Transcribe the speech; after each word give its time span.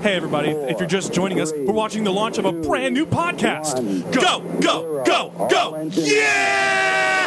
Hey, 0.00 0.14
everybody, 0.14 0.50
if 0.50 0.78
you're 0.78 0.88
just 0.88 1.12
joining 1.12 1.40
us, 1.40 1.52
we're 1.52 1.72
watching 1.72 2.04
the 2.04 2.12
launch 2.12 2.38
of 2.38 2.44
a 2.44 2.52
brand 2.52 2.94
new 2.94 3.04
podcast. 3.04 3.82
Go, 4.12 4.40
go, 4.60 5.02
go, 5.04 5.48
go! 5.50 5.90
Yeah! 5.92 7.26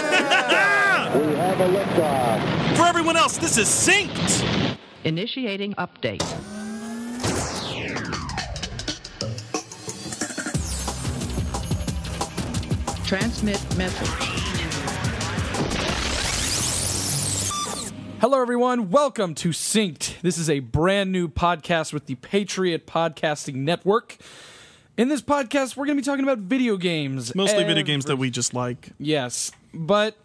We 1.18 1.36
have 1.36 1.60
a 1.60 1.68
liftoff. 1.68 2.78
For 2.78 2.84
everyone 2.84 3.18
else, 3.18 3.38
this 3.38 3.57
is 3.57 3.68
Synced. 3.68 4.78
Initiating 5.04 5.73
update. 5.73 6.21
Transmit 13.05 13.59
message. 13.77 14.41
Hello, 18.21 18.39
everyone. 18.39 18.91
Welcome 18.91 19.33
to 19.33 19.49
Synced. 19.49 20.21
This 20.21 20.38
is 20.38 20.47
a 20.47 20.59
brand 20.59 21.11
new 21.11 21.27
podcast 21.27 21.91
with 21.91 22.05
the 22.05 22.13
Patriot 22.13 22.85
Podcasting 22.85 23.55
Network. 23.55 24.16
In 24.95 25.07
this 25.07 25.23
podcast, 25.23 25.75
we're 25.75 25.88
going 25.88 25.98
to 25.98 26.03
be 26.03 26.05
talking 26.05 26.23
about 26.23 26.38
video 26.38 26.77
games. 26.77 27.34
Mostly 27.34 27.63
video 27.63 27.81
games 27.81 28.05
that 28.05 28.17
we 28.17 28.29
just 28.29 28.53
like. 28.53 28.91
Yes, 28.99 29.52
but 29.73 30.17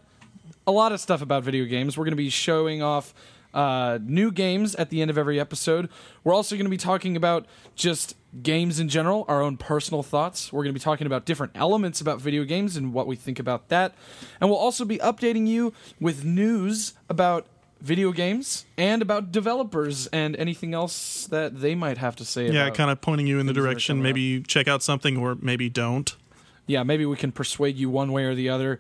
a 0.67 0.73
lot 0.73 0.93
of 0.93 1.01
stuff 1.01 1.23
about 1.23 1.43
video 1.43 1.65
games. 1.65 1.97
We're 1.97 2.05
going 2.05 2.13
to 2.13 2.17
be 2.17 2.29
showing 2.29 2.83
off 2.83 3.15
uh, 3.55 3.99
new 4.03 4.31
games 4.31 4.75
at 4.75 4.91
the 4.91 5.01
end 5.01 5.11
of 5.11 5.17
every 5.17 5.41
episode. 5.41 5.89
We're 6.23 6.35
also 6.35 6.55
going 6.55 6.67
to 6.67 6.71
be 6.71 6.77
talking 6.77 7.17
about 7.17 7.47
just 7.77 8.15
games 8.43 8.79
in 8.79 8.91
general, 8.91 9.25
our 9.27 9.41
own 9.41 9.57
personal 9.57 10.03
thoughts. 10.03 10.53
We're 10.53 10.65
going 10.65 10.75
to 10.75 10.79
be 10.79 10.85
talking 10.85 11.07
about 11.07 11.25
different 11.25 11.53
elements 11.55 12.03
about 12.03 12.21
video 12.21 12.45
games 12.45 12.77
and 12.77 12.93
what 12.93 13.07
we 13.07 13.17
think 13.17 13.39
about 13.39 13.71
that. 13.71 13.95
And 14.39 14.51
we'll 14.51 14.59
also 14.59 14.85
be 14.85 14.99
updating 14.99 15.47
you 15.47 15.73
with 15.99 16.27
news 16.27 16.93
about 17.09 17.47
video 17.81 18.11
games 18.13 18.65
and 18.79 19.03
about 19.03 19.31
developers 19.33 20.07
and 20.09 20.35
anything 20.37 20.75
else 20.75 21.27
that 21.27 21.61
they 21.61 21.75
might 21.75 21.99
have 21.99 22.17
to 22.17 22.25
say 22.25 22.51
Yeah, 22.51 22.65
about 22.67 22.77
kind 22.77 22.91
of 22.91 23.01
pointing 23.01 23.27
you 23.27 23.39
in 23.39 23.47
the 23.47 23.53
things 23.53 23.57
that 23.63 23.69
are 23.69 23.73
direction. 23.73 24.03
Maybe 24.03 24.21
you 24.21 24.43
check 24.43 24.67
out 24.69 24.83
something 24.83 25.17
or 25.17 25.37
maybe 25.41 25.69
don't. 25.69 26.15
yeah, 26.67 26.83
maybe 26.83 27.05
we 27.07 27.17
can 27.17 27.33
persuade 27.33 27.77
you 27.77 27.91
one 27.91 28.13
way 28.13 28.25
or 28.25 28.35
the 28.35 28.49
other. 28.49 28.79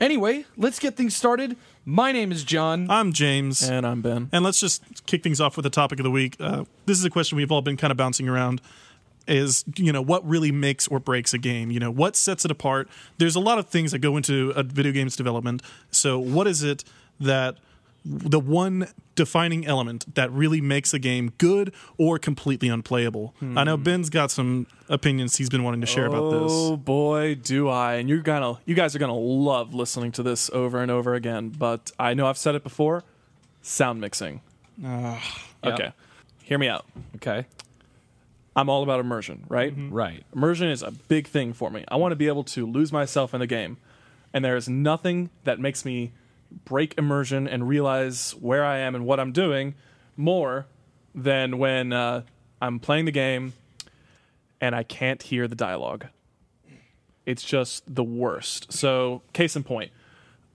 Anyway, 0.00 0.44
let's 0.56 0.78
get 0.78 0.96
things 0.96 1.14
started. 1.14 1.56
My 1.84 2.10
name 2.10 2.32
is 2.32 2.42
John. 2.42 2.90
I'm 2.90 3.12
James. 3.12 3.62
And 3.68 3.86
I'm 3.86 4.02
Ben. 4.02 4.28
And 4.32 4.44
let's 4.44 4.58
just 4.58 5.06
kick 5.06 5.22
things 5.22 5.40
off 5.40 5.56
with 5.56 5.64
the 5.64 5.70
topic 5.70 5.98
of 6.00 6.04
the 6.04 6.10
week. 6.10 6.36
Uh, 6.40 6.64
this 6.86 6.98
is 6.98 7.04
a 7.04 7.10
question 7.10 7.36
we've 7.36 7.52
all 7.52 7.62
been 7.62 7.76
kind 7.76 7.90
of 7.90 7.96
bouncing 7.96 8.28
around. 8.28 8.60
Is 9.28 9.64
you 9.76 9.92
know 9.92 10.02
what 10.02 10.26
really 10.28 10.50
makes 10.50 10.88
or 10.88 10.98
breaks 10.98 11.32
a 11.32 11.38
game? 11.38 11.70
You 11.70 11.78
know 11.78 11.90
what 11.92 12.16
sets 12.16 12.44
it 12.44 12.50
apart? 12.50 12.88
There's 13.18 13.36
a 13.36 13.40
lot 13.40 13.58
of 13.58 13.68
things 13.68 13.92
that 13.92 14.00
go 14.00 14.16
into 14.16 14.50
a 14.56 14.64
video 14.64 14.90
game's 14.90 15.14
development. 15.14 15.62
So 15.92 16.18
what 16.18 16.48
is 16.48 16.64
it 16.64 16.82
that 17.20 17.58
the 18.04 18.40
one 18.40 18.88
defining 19.14 19.66
element 19.66 20.14
that 20.14 20.30
really 20.32 20.60
makes 20.60 20.92
a 20.92 20.98
game 20.98 21.32
good 21.38 21.72
or 21.98 22.18
completely 22.18 22.68
unplayable? 22.68 23.34
I 23.40 23.64
know 23.64 23.76
hmm. 23.76 23.82
Ben's 23.82 24.10
got 24.10 24.30
some 24.30 24.66
opinions 24.88 25.36
he's 25.36 25.48
been 25.48 25.62
wanting 25.62 25.80
to 25.80 25.86
share 25.86 26.06
about 26.06 26.30
this. 26.30 26.52
Oh 26.52 26.76
boy, 26.76 27.36
do 27.36 27.68
I! 27.68 27.94
And 27.94 28.08
you're 28.08 28.22
gonna, 28.22 28.58
you 28.64 28.74
guys 28.74 28.96
are 28.96 28.98
gonna 28.98 29.16
love 29.16 29.74
listening 29.74 30.12
to 30.12 30.22
this 30.22 30.50
over 30.50 30.82
and 30.82 30.90
over 30.90 31.14
again. 31.14 31.50
But 31.50 31.92
I 31.98 32.14
know 32.14 32.26
I've 32.26 32.38
said 32.38 32.54
it 32.54 32.62
before. 32.62 33.04
Sound 33.62 34.00
mixing. 34.00 34.40
Ah, 34.84 35.22
okay, 35.64 35.92
hear 36.42 36.58
me 36.58 36.68
out. 36.68 36.86
okay. 37.16 37.46
I'm 38.54 38.68
all 38.68 38.82
about 38.82 39.00
immersion, 39.00 39.44
right? 39.48 39.72
Mm-hmm. 39.72 39.94
Right. 39.94 40.24
Immersion 40.34 40.68
is 40.68 40.82
a 40.82 40.90
big 40.90 41.26
thing 41.26 41.54
for 41.54 41.70
me. 41.70 41.84
I 41.88 41.96
want 41.96 42.12
to 42.12 42.16
be 42.16 42.26
able 42.26 42.44
to 42.44 42.66
lose 42.66 42.92
myself 42.92 43.32
in 43.32 43.40
the 43.40 43.46
game, 43.46 43.78
and 44.34 44.44
there 44.44 44.56
is 44.56 44.68
nothing 44.68 45.30
that 45.44 45.58
makes 45.58 45.86
me 45.86 46.12
break 46.64 46.96
immersion 46.98 47.48
and 47.48 47.68
realize 47.68 48.32
where 48.32 48.64
I 48.64 48.78
am 48.78 48.94
and 48.94 49.04
what 49.06 49.20
I'm 49.20 49.32
doing 49.32 49.74
more 50.16 50.66
than 51.14 51.58
when 51.58 51.92
uh, 51.92 52.22
I'm 52.60 52.78
playing 52.78 53.04
the 53.06 53.12
game 53.12 53.52
and 54.60 54.74
I 54.74 54.82
can't 54.82 55.22
hear 55.22 55.48
the 55.48 55.54
dialogue. 55.54 56.06
It's 57.26 57.42
just 57.42 57.82
the 57.92 58.04
worst. 58.04 58.72
So, 58.72 59.22
case 59.32 59.54
in 59.54 59.62
point, 59.62 59.92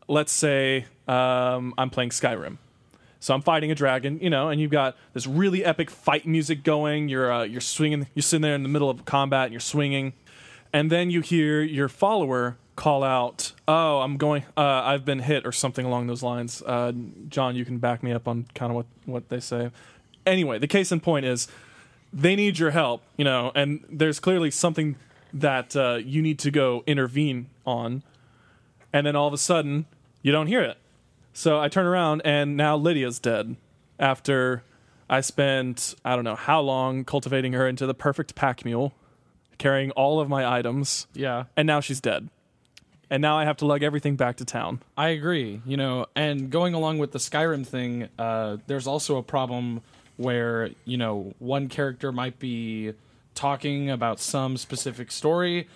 let's 0.08 0.32
say 0.32 0.86
um, 1.08 1.74
I'm 1.78 1.90
playing 1.90 2.10
Skyrim. 2.10 2.58
So 3.20 3.34
I'm 3.34 3.42
fighting 3.42 3.72
a 3.72 3.76
dragon, 3.76 4.20
you 4.22 4.30
know, 4.30 4.50
and 4.50 4.62
you've 4.62 4.72
got 4.72 4.96
this 5.14 5.26
really 5.26 5.66
epic 5.66 5.90
fight 5.90 6.28
music 6.28 6.64
going. 6.64 7.10
You're 7.10 7.32
uh, 7.32 7.44
you're 7.44 7.62
swinging, 7.62 8.08
you're 8.14 8.24
sitting 8.24 8.44
there 8.44 8.54
in 8.54 8.64
the 8.64 8.70
middle 8.70 8.90
of 8.90 9.06
combat, 9.06 9.46
and 9.46 9.54
you're 9.54 9.60
swinging, 9.60 10.14
and 10.72 10.92
then 10.92 11.10
you 11.10 11.22
hear 11.22 11.62
your 11.62 11.90
follower 11.90 12.58
call 12.78 13.04
out, 13.04 13.52
"Oh, 13.68 14.00
I'm 14.00 14.16
going. 14.16 14.44
Uh, 14.56 14.62
I've 14.62 15.04
been 15.04 15.20
hit," 15.20 15.46
or 15.46 15.52
something 15.52 15.86
along 15.86 16.08
those 16.08 16.24
lines. 16.24 16.64
Uh, 16.66 16.94
John, 17.28 17.58
you 17.58 17.66
can 17.66 17.78
back 17.80 18.02
me 18.02 18.14
up 18.14 18.26
on 18.30 18.46
kind 18.56 18.72
of 18.72 18.76
what 18.78 18.86
what 19.06 19.28
they 19.28 19.42
say. 19.42 19.72
Anyway, 20.26 20.58
the 20.60 20.68
case 20.68 20.92
in 20.94 21.02
point 21.02 21.26
is 21.26 21.50
they 22.14 22.36
need 22.38 22.58
your 22.60 22.72
help, 22.72 23.04
you 23.18 23.26
know, 23.26 23.52
and 23.56 23.84
there's 23.90 24.20
clearly 24.22 24.50
something 24.52 24.96
that 25.34 25.76
uh, 25.76 25.96
you 26.04 26.22
need 26.22 26.40
to 26.40 26.52
go 26.52 26.84
intervene 26.88 27.48
on, 27.66 28.04
and 28.94 29.06
then 29.06 29.16
all 29.18 29.28
of 29.28 29.34
a 29.34 29.38
sudden 29.38 29.86
you 30.22 30.32
don't 30.32 30.48
hear 30.48 30.62
it. 30.62 30.78
So 31.34 31.60
I 31.60 31.68
turn 31.68 31.86
around 31.86 32.22
and 32.26 32.58
now 32.58 32.76
Lydia's 32.78 33.20
dead 33.20 33.56
after 34.00 34.64
I 35.10 35.22
spent 35.22 35.96
I 36.04 36.16
don't 36.16 36.24
know 36.24 36.36
how 36.36 36.62
long 36.62 37.04
cultivating 37.06 37.54
her 37.54 37.68
into 37.68 37.86
the 37.86 37.94
perfect 37.94 38.36
pack 38.36 38.66
mule, 38.66 38.94
carrying 39.58 39.92
all 39.92 40.20
of 40.20 40.30
my 40.30 40.46
items, 40.46 41.08
Yeah. 41.14 41.44
and 41.56 41.68
now 41.68 41.80
she's 41.80 42.00
dead. 42.02 42.30
And 43.10 43.22
now 43.22 43.38
I 43.38 43.46
have 43.46 43.58
to 43.58 43.66
lug 43.66 43.84
everything 43.84 44.18
back 44.18 44.38
to 44.38 44.46
town. 44.46 44.82
I 44.98 45.10
agree. 45.10 45.62
You 45.66 45.78
know, 45.78 46.08
and 46.16 46.50
going 46.50 46.74
along 46.74 46.98
with 46.98 47.14
the 47.14 47.20
Skyrim 47.20 47.66
thing, 47.66 48.10
uh, 48.20 48.58
there's 48.68 48.86
also 48.88 49.18
a 49.18 49.24
problem 49.24 49.82
where 50.18 50.72
you 50.86 50.98
know 50.98 51.34
one 51.40 51.70
character 51.70 52.12
might 52.12 52.38
be 52.40 52.94
talking 53.34 53.90
about 53.90 54.20
some 54.20 54.58
specific 54.58 55.12
story 55.12 55.68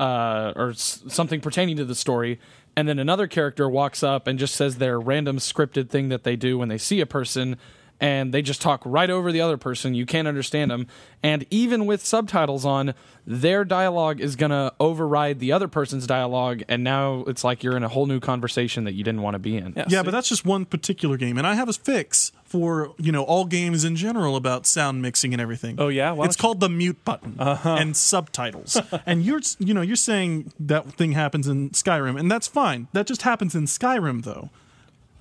uh, 0.00 0.52
or 0.56 0.70
s- 0.70 1.02
something 1.08 1.40
pertaining 1.40 1.76
to 1.76 1.84
the 1.84 1.94
story, 1.94 2.40
and 2.74 2.88
then 2.88 2.98
another 2.98 3.26
character 3.28 3.68
walks 3.68 4.02
up 4.02 4.26
and 4.26 4.38
just 4.38 4.56
says 4.56 4.78
their 4.78 4.98
random 4.98 5.36
scripted 5.36 5.90
thing 5.90 6.08
that 6.08 6.24
they 6.24 6.34
do 6.34 6.58
when 6.58 6.68
they 6.68 6.78
see 6.78 7.00
a 7.00 7.06
person. 7.06 7.56
And 8.00 8.32
they 8.32 8.42
just 8.42 8.62
talk 8.62 8.82
right 8.84 9.10
over 9.10 9.30
the 9.30 9.40
other 9.40 9.56
person. 9.56 9.94
You 9.94 10.06
can't 10.06 10.26
understand 10.26 10.70
them. 10.70 10.86
And 11.22 11.44
even 11.50 11.84
with 11.84 12.04
subtitles 12.04 12.64
on, 12.64 12.94
their 13.26 13.64
dialogue 13.64 14.20
is 14.20 14.36
going 14.36 14.50
to 14.50 14.72
override 14.80 15.38
the 15.38 15.52
other 15.52 15.68
person's 15.68 16.06
dialogue. 16.06 16.62
And 16.68 16.82
now 16.82 17.24
it's 17.26 17.44
like 17.44 17.62
you're 17.62 17.76
in 17.76 17.84
a 17.84 17.88
whole 17.88 18.06
new 18.06 18.20
conversation 18.20 18.84
that 18.84 18.94
you 18.94 19.04
didn't 19.04 19.22
want 19.22 19.34
to 19.34 19.38
be 19.38 19.56
in. 19.56 19.74
Yeah, 19.88 20.02
but 20.02 20.10
that's 20.10 20.28
just 20.28 20.44
one 20.44 20.64
particular 20.64 21.16
game, 21.16 21.38
and 21.38 21.46
I 21.46 21.54
have 21.54 21.68
a 21.68 21.72
fix 21.72 22.32
for 22.44 22.92
you 22.98 23.12
know 23.12 23.22
all 23.22 23.44
games 23.44 23.84
in 23.84 23.94
general 23.94 24.34
about 24.34 24.66
sound 24.66 25.00
mixing 25.02 25.32
and 25.32 25.40
everything. 25.40 25.76
Oh, 25.78 25.88
yeah? 25.88 26.12
Why 26.12 26.24
it's 26.24 26.36
don't 26.36 26.40
you- 26.40 26.48
called 26.48 26.60
the 26.60 26.68
mute 26.68 27.04
button 27.04 27.36
uh-huh. 27.38 27.76
and 27.78 27.96
subtitles. 27.96 28.76
and 29.06 29.22
you're 29.22 29.40
you 29.58 29.74
know 29.74 29.82
you're 29.82 29.96
saying 29.96 30.52
that 30.58 30.92
thing 30.94 31.12
happens 31.12 31.46
in 31.46 31.70
Skyrim, 31.70 32.18
and 32.18 32.30
that's 32.30 32.48
fine. 32.48 32.88
That 32.92 33.06
just 33.06 33.22
happens 33.22 33.54
in 33.54 33.64
Skyrim, 33.64 34.24
though. 34.24 34.50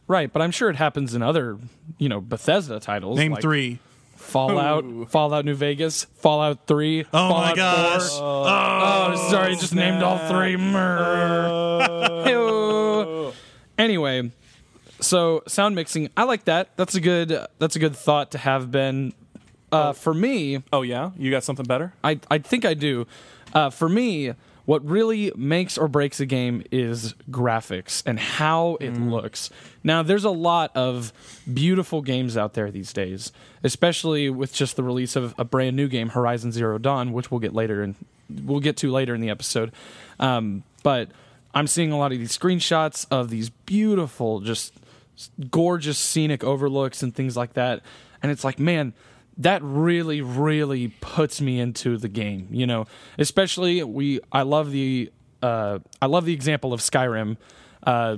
Right. 0.10 0.34
But 0.34 0.42
I'm 0.42 0.52
sure 0.52 0.70
it 0.70 0.76
happens 0.76 1.14
in 1.16 1.22
other, 1.22 1.58
you 1.98 2.10
know, 2.10 2.20
Bethesda 2.20 2.80
titles. 2.82 3.18
Name 3.18 3.32
like 3.32 3.42
three. 3.42 3.80
Fallout, 4.18 4.84
Fallout 5.10 5.46
New 5.46 5.56
Vegas, 5.56 6.04
Fallout 6.04 6.68
3. 6.68 7.02
Oh 7.02 7.06
Fallout 7.12 7.50
my 7.50 7.56
gosh! 7.56 8.10
4. 8.10 8.20
Oh, 8.22 9.28
sorry, 9.32 9.56
just 9.56 9.74
named 9.74 10.04
all 10.04 10.18
three. 10.28 10.56
Mrr. 10.56 12.26
Hey-oh. 12.26 13.34
Anyway, 13.80 14.30
so 15.00 15.42
sound 15.48 15.74
mixing, 15.74 16.10
I 16.18 16.24
like 16.24 16.44
that. 16.46 16.76
That's 16.76 16.96
a 16.96 17.00
good. 17.00 17.30
That's 17.60 17.78
a 17.78 17.80
good 17.80 17.96
thought 17.96 18.32
to 18.32 18.38
have 18.38 18.72
been. 18.72 19.14
Uh, 19.72 19.94
For 19.94 20.14
me, 20.14 20.62
Oh 20.74 20.82
yeah, 20.82 21.12
you 21.18 21.32
got 21.32 21.46
something 21.46 21.66
better? 21.66 21.94
I 22.04 22.20
I 22.30 22.40
think 22.40 22.66
I 22.66 22.74
do. 22.74 23.08
Uh, 23.54 23.70
for 23.70 23.88
me, 23.88 24.34
what 24.70 24.88
really 24.88 25.32
makes 25.36 25.80
or 25.80 25.88
breaks 25.88 26.20
a 26.20 26.28
game 26.28 26.64
is 26.70 27.16
graphics 27.32 28.04
and 28.06 28.20
how 28.20 28.78
it 28.80 28.92
looks. 28.92 29.50
Now, 29.84 30.04
there's 30.04 30.26
a 30.26 30.30
lot 30.30 30.70
of 30.78 31.12
beautiful 31.52 32.04
games 32.04 32.38
out 32.38 32.54
there 32.54 32.70
these 32.70 32.94
days, 32.94 33.32
especially 33.64 34.30
with 34.30 34.54
just 34.54 34.76
the 34.76 34.84
release 34.84 35.16
of 35.16 35.34
a 35.40 35.44
brand 35.44 35.76
new 35.76 35.88
game, 35.88 36.10
Horizon 36.10 36.52
Zero 36.52 36.78
Dawn, 36.78 37.14
which 37.14 37.32
we'll 37.32 37.40
get 37.40 37.52
later 37.52 37.82
and 37.82 37.96
we'll 38.30 38.60
get 38.60 38.78
to 38.78 38.92
later 38.92 39.16
in 39.16 39.22
the 39.22 39.32
episode. 39.32 39.72
Um, 40.20 40.62
but 40.84 41.10
I'm 41.52 41.66
seeing 41.66 41.92
a 41.92 41.98
lot 41.98 42.12
of 42.12 42.20
these 42.20 42.38
screenshots 42.38 43.08
of 43.10 43.32
these 43.32 43.50
beautiful, 43.50 44.40
just 44.40 44.76
gorgeous 45.50 45.98
scenic 45.98 46.44
overlooks 46.44 47.02
and 47.02 47.16
things 47.16 47.36
like 47.36 47.54
that, 47.54 47.82
and 48.22 48.32
it's 48.32 48.44
like, 48.44 48.60
man 48.60 48.94
that 49.40 49.62
really 49.64 50.22
really 50.22 50.90
puts 51.02 51.42
me 51.42 51.60
into 51.60 51.98
the 51.98 52.10
game 52.10 52.48
you 52.52 52.68
know? 52.68 52.86
Especially 53.18 53.84
we 53.84 54.20
i 54.32 54.44
love 54.44 54.72
the 54.72 55.12
uh 55.42 55.80
i 56.02 56.06
love 56.06 56.26
the 56.26 56.34
example 56.34 56.74
of 56.74 56.80
skyrim 56.80 57.38
uh 57.84 58.18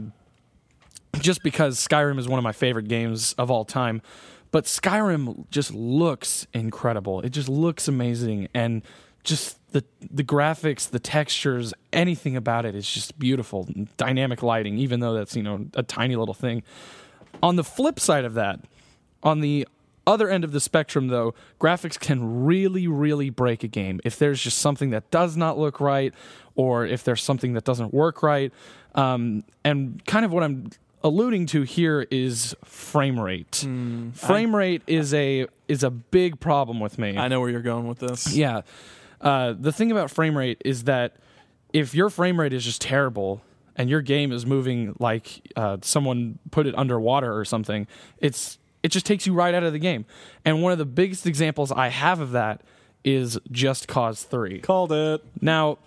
just 1.20 1.44
because 1.44 1.86
skyrim 1.86 2.20
is 2.20 2.28
one 2.28 2.38
of 2.38 2.44
my 2.44 2.52
favorite 2.52 2.88
games 2.88 3.34
of 3.34 3.52
all 3.52 3.66
time. 3.66 4.02
But 4.52 4.66
skyrim 4.66 5.50
just 5.50 5.74
looks 5.74 6.46
incredible. 6.54 7.22
It 7.22 7.30
just 7.30 7.50
looks 7.50 7.88
amazing. 7.88 8.50
And 8.54 8.82
just 9.24 9.58
the 9.72 9.84
the 10.00 10.24
graphics 10.24 10.90
the 10.90 11.00
textures 11.00 11.74
anything 11.94 12.36
about 12.36 12.66
it 12.66 12.76
is 12.76 12.90
just 12.90 13.18
beautiful. 13.20 13.68
Dynamic 13.98 14.42
lighting 14.44 14.78
even 14.78 15.00
though 15.00 15.14
that's 15.14 15.36
you 15.36 15.44
know 15.44 15.66
a 15.76 15.84
tiny 15.84 16.16
little 16.16 16.34
thing. 16.34 16.64
On 17.44 17.56
the 17.56 17.64
flip 17.64 18.00
side 18.00 18.26
of 18.26 18.34
that 18.34 18.60
on 19.24 19.42
the 19.42 19.68
other 20.08 20.30
end 20.30 20.44
of 20.44 20.52
the 20.52 20.60
spectrum, 20.60 21.08
though, 21.08 21.34
graphics 21.60 22.00
can 22.00 22.44
really, 22.44 22.88
really 22.88 23.30
break 23.30 23.64
a 23.64 23.68
game. 23.68 24.02
If 24.04 24.18
there's 24.18 24.42
just 24.42 24.58
something 24.58 24.90
that 24.92 25.10
does 25.12 25.38
not 25.38 25.58
look 25.58 25.80
right, 25.80 26.14
or 26.56 26.86
if 26.86 27.04
there's 27.04 27.24
something 27.24 27.54
that 27.54 27.64
doesn't 27.64 27.94
work 27.94 28.24
right. 28.24 28.52
Um, 28.96 29.44
and 29.64 30.04
kind 30.06 30.26
of 30.26 30.34
what 30.34 30.44
I'm 30.44 30.70
alluding 31.04 31.48
to 31.48 31.64
here 31.64 32.06
is 32.12 32.56
frame 32.64 33.20
rate. 33.20 33.66
frame 34.14 34.56
rate 34.56 34.82
is 34.88 35.14
a 35.14 35.48
is 35.68 35.84
a 35.84 35.90
big 35.90 36.40
problem 36.40 36.80
with 36.80 36.98
me. 36.98 37.18
I 37.18 37.28
know 37.28 37.40
where 37.40 37.50
you're 37.50 37.62
going 37.62 37.88
with 37.88 38.00
this. 38.00 38.36
Yeah. 38.36 38.62
Uh, 39.20 39.54
the 39.58 39.72
thing 39.72 39.92
about 39.92 40.12
frame 40.12 40.38
rate 40.38 40.62
is 40.66 40.86
that 40.86 41.16
if 41.74 41.94
your 41.94 42.10
frame 42.10 42.40
rate 42.40 42.54
is 42.54 42.66
just 42.66 42.82
terrible 42.82 43.42
and 43.76 43.90
your 43.90 44.02
game 44.02 44.32
is 44.32 44.46
moving 44.46 44.96
like 45.00 45.48
uh, 45.56 45.78
someone 45.82 46.40
put 46.50 46.68
it 46.68 46.78
underwater 46.78 47.36
or 47.38 47.46
something, 47.46 47.88
it's 48.18 48.58
it 48.84 48.90
just 48.90 49.06
takes 49.06 49.26
you 49.26 49.34
right 49.34 49.54
out 49.54 49.64
of 49.64 49.74
the 49.74 49.80
game. 49.80 50.06
And 50.46 50.62
one 50.62 50.72
of 50.72 50.78
the 50.78 50.86
biggest 50.86 51.26
examples 51.26 51.72
I 51.72 51.90
have 51.90 52.20
of 52.20 52.32
that 52.32 52.62
is 53.04 53.40
Just 53.52 53.88
Cause 53.88 54.24
3. 54.24 54.60
Called 54.60 54.92
it. 54.92 55.24
Now, 55.40 55.78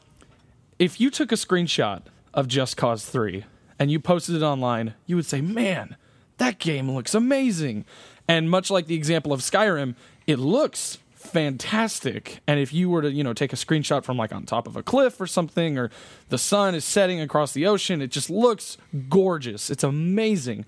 if 0.78 1.00
you 1.00 1.10
took 1.10 1.32
a 1.32 1.36
screenshot 1.36 2.02
of 2.32 2.48
Just 2.48 2.76
Cause 2.76 3.04
3 3.04 3.44
and 3.78 3.90
you 3.90 4.00
posted 4.00 4.36
it 4.36 4.42
online, 4.42 4.94
you 5.06 5.16
would 5.16 5.26
say, 5.26 5.40
man, 5.40 5.96
that 6.38 6.58
game 6.58 6.90
looks 6.90 7.14
amazing. 7.14 7.84
And 8.26 8.50
much 8.50 8.70
like 8.70 8.86
the 8.86 8.94
example 8.94 9.32
of 9.32 9.40
Skyrim, 9.40 9.94
it 10.26 10.38
looks 10.38 10.98
fantastic. 11.14 12.40
And 12.46 12.60
if 12.60 12.72
you 12.72 12.88
were 12.88 13.02
to, 13.02 13.10
you 13.10 13.24
know, 13.24 13.32
take 13.32 13.52
a 13.52 13.56
screenshot 13.56 14.04
from 14.04 14.16
like 14.16 14.32
on 14.32 14.44
top 14.44 14.66
of 14.66 14.76
a 14.76 14.82
cliff 14.82 15.20
or 15.20 15.26
something, 15.26 15.78
or 15.78 15.90
the 16.28 16.38
sun 16.38 16.74
is 16.74 16.84
setting 16.84 17.20
across 17.20 17.52
the 17.52 17.66
ocean, 17.66 18.02
it 18.02 18.10
just 18.10 18.30
looks 18.30 18.76
gorgeous. 19.08 19.70
It's 19.70 19.84
amazing. 19.84 20.64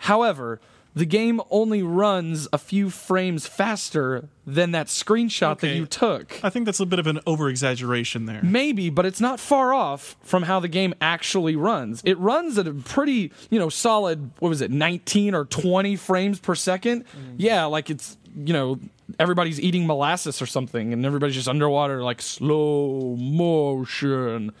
However, 0.00 0.60
the 0.94 1.06
game 1.06 1.40
only 1.50 1.82
runs 1.82 2.48
a 2.52 2.58
few 2.58 2.90
frames 2.90 3.46
faster 3.46 4.28
than 4.46 4.72
that 4.72 4.88
screenshot 4.88 5.58
that 5.60 5.74
you 5.74 5.86
took. 5.86 6.38
I 6.44 6.50
think 6.50 6.66
that's 6.66 6.80
a 6.80 6.86
bit 6.86 6.98
of 6.98 7.06
an 7.06 7.20
over 7.26 7.48
exaggeration 7.48 8.26
there. 8.26 8.40
Maybe, 8.42 8.90
but 8.90 9.06
it's 9.06 9.20
not 9.20 9.40
far 9.40 9.72
off 9.72 10.16
from 10.22 10.42
how 10.42 10.60
the 10.60 10.68
game 10.68 10.94
actually 11.00 11.56
runs. 11.56 12.02
It 12.04 12.18
runs 12.18 12.58
at 12.58 12.66
a 12.66 12.74
pretty, 12.74 13.32
you 13.48 13.58
know, 13.58 13.70
solid, 13.70 14.32
what 14.38 14.50
was 14.50 14.60
it, 14.60 14.70
19 14.70 15.34
or 15.34 15.46
20 15.46 15.96
frames 15.96 16.38
per 16.40 16.54
second? 16.54 17.04
Mm. 17.04 17.34
Yeah, 17.38 17.64
like 17.64 17.88
it's, 17.88 18.18
you 18.36 18.52
know, 18.52 18.78
everybody's 19.18 19.60
eating 19.60 19.86
molasses 19.86 20.42
or 20.42 20.46
something 20.46 20.92
and 20.92 21.06
everybody's 21.06 21.36
just 21.36 21.48
underwater, 21.48 22.02
like 22.02 22.20
slow 22.20 23.16
motion. 23.16 24.52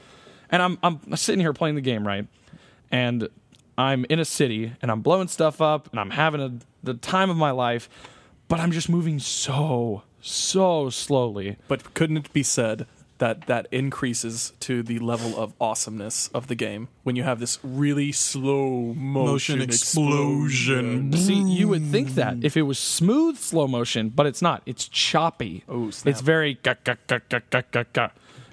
And 0.50 0.62
I'm, 0.62 0.78
I'm 0.82 1.16
sitting 1.16 1.40
here 1.40 1.52
playing 1.52 1.74
the 1.74 1.80
game, 1.82 2.06
right? 2.06 2.26
And 2.90 3.28
I'm 3.82 4.06
in 4.08 4.20
a 4.20 4.24
city 4.24 4.72
and 4.80 4.90
I'm 4.90 5.00
blowing 5.00 5.28
stuff 5.28 5.60
up 5.60 5.90
and 5.90 5.98
I'm 5.98 6.10
having 6.10 6.40
a, 6.40 6.52
the 6.84 6.94
time 6.94 7.30
of 7.30 7.36
my 7.36 7.50
life, 7.50 7.88
but 8.46 8.60
I'm 8.60 8.70
just 8.70 8.88
moving 8.88 9.18
so, 9.18 10.02
so 10.20 10.88
slowly. 10.88 11.56
But 11.66 11.92
couldn't 11.94 12.16
it 12.18 12.32
be 12.32 12.44
said 12.44 12.86
that 13.18 13.46
that 13.46 13.68
increases 13.70 14.52
to 14.58 14.82
the 14.82 14.98
level 14.98 15.38
of 15.38 15.54
awesomeness 15.60 16.28
of 16.28 16.48
the 16.48 16.56
game 16.56 16.88
when 17.04 17.14
you 17.14 17.22
have 17.22 17.38
this 17.38 17.58
really 17.62 18.10
slow 18.10 18.94
motion, 18.94 19.58
Motion 19.58 19.62
explosion. 19.62 21.12
See, 21.12 21.40
you 21.40 21.68
would 21.68 21.86
think 21.86 22.14
that 22.14 22.38
if 22.42 22.56
it 22.56 22.62
was 22.62 22.80
smooth 22.80 23.36
slow 23.38 23.68
motion, 23.68 24.08
but 24.08 24.26
it's 24.26 24.42
not. 24.42 24.62
It's 24.66 24.88
choppy. 24.88 25.62
Oh, 25.68 25.90
snap. 25.90 26.10
It's 26.10 26.20
very. 26.20 26.58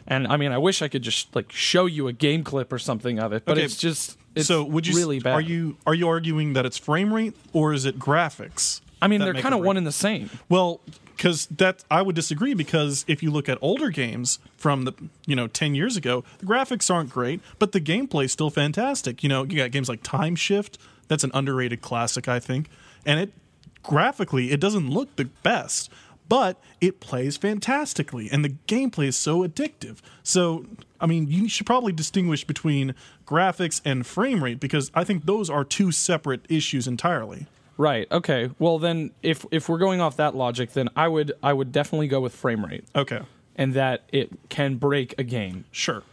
And 0.06 0.28
I 0.28 0.38
mean, 0.38 0.52
I 0.52 0.60
wish 0.60 0.84
I 0.84 0.88
could 0.88 1.02
just 1.02 1.36
like 1.36 1.52
show 1.52 1.88
you 1.88 2.08
a 2.08 2.14
game 2.14 2.44
clip 2.44 2.72
or 2.72 2.78
something 2.78 3.20
of 3.20 3.34
it, 3.34 3.46
but 3.46 3.58
Okay, 3.58 3.66
it's 3.66 3.76
just 3.76 4.19
it's 4.36 4.48
so 4.48 4.64
would 4.64 4.88
you 4.88 4.96
really 4.96 5.20
bad. 5.20 5.34
are 5.34 5.42
you 5.42 5.78
are 5.86 5.94
you 5.94 6.08
arguing 6.08 6.54
that 6.54 6.66
it's 6.66 6.78
frame 6.78 7.14
rate 7.14 7.36
or 7.54 7.74
is 7.74 7.86
it 7.86 8.00
graphics? 8.00 8.82
I 9.02 9.08
mean, 9.08 9.22
they're 9.22 9.34
kind 9.34 9.56
of 9.56 9.62
one 9.62 9.78
and 9.78 9.88
the 9.88 9.92
same. 9.92 10.30
Well, 10.50 10.82
because 11.16 11.48
that 11.48 11.84
I 11.92 12.02
would 12.02 12.16
disagree 12.16 12.54
because 12.54 13.04
if 13.08 13.22
you 13.22 13.30
look 13.30 13.50
at 13.50 13.58
older 13.62 13.90
games 13.90 14.40
from 14.58 14.86
the 14.86 14.94
you 15.26 15.36
know 15.36 15.48
ten 15.48 15.76
years 15.76 15.98
ago, 15.98 16.24
the 16.40 16.46
graphics 16.46 16.94
aren't 16.94 17.10
great, 17.10 17.42
but 17.60 17.72
the 17.72 17.82
gameplay's 17.82 18.32
still 18.32 18.50
fantastic. 18.50 19.22
You 19.22 19.30
know, 19.30 19.44
you 19.44 19.58
got 19.58 19.72
games 19.72 19.90
like 19.90 20.02
Time 20.04 20.36
Shift. 20.36 20.78
That's 21.08 21.24
an 21.24 21.32
underrated 21.34 21.82
classic, 21.82 22.28
I 22.28 22.40
think, 22.40 22.70
and 23.06 23.20
it 23.20 23.34
graphically 23.84 24.52
it 24.52 24.60
doesn't 24.60 24.90
look 24.90 25.16
the 25.16 25.26
best, 25.26 25.90
but 26.28 26.62
it 26.80 27.00
plays 27.00 27.36
fantastically, 27.36 28.30
and 28.32 28.46
the 28.46 28.56
gameplay 28.68 29.08
is 29.08 29.18
so 29.18 29.46
addictive. 29.46 29.98
So. 30.24 30.66
I 31.02 31.06
mean, 31.06 31.28
you 31.28 31.48
should 31.50 31.66
probably 31.66 31.94
distinguish 31.94 32.44
between 32.46 32.94
graphics 33.26 33.82
and 33.86 34.06
frame 34.06 34.44
rate 34.44 34.60
because 34.60 34.92
I 34.94 35.04
think 35.04 35.26
those 35.26 35.50
are 35.50 35.64
two 35.64 35.92
separate 35.92 36.42
issues 36.50 36.88
entirely. 36.88 37.48
Right. 37.78 38.12
Okay. 38.12 38.52
Well, 38.60 38.80
then 38.80 39.12
if 39.24 39.46
if 39.52 39.70
we're 39.70 39.78
going 39.78 40.02
off 40.02 40.18
that 40.18 40.36
logic, 40.36 40.74
then 40.74 40.90
I 40.96 41.08
would 41.08 41.32
I 41.42 41.54
would 41.54 41.72
definitely 41.72 42.08
go 42.10 42.20
with 42.20 42.36
frame 42.36 42.66
rate 42.66 42.84
Okay, 42.96 43.22
and 43.56 43.74
that 43.74 44.04
it 44.12 44.30
can 44.50 44.76
break 44.76 45.16
a 45.18 45.24
game. 45.24 45.64
sure. 45.72 46.04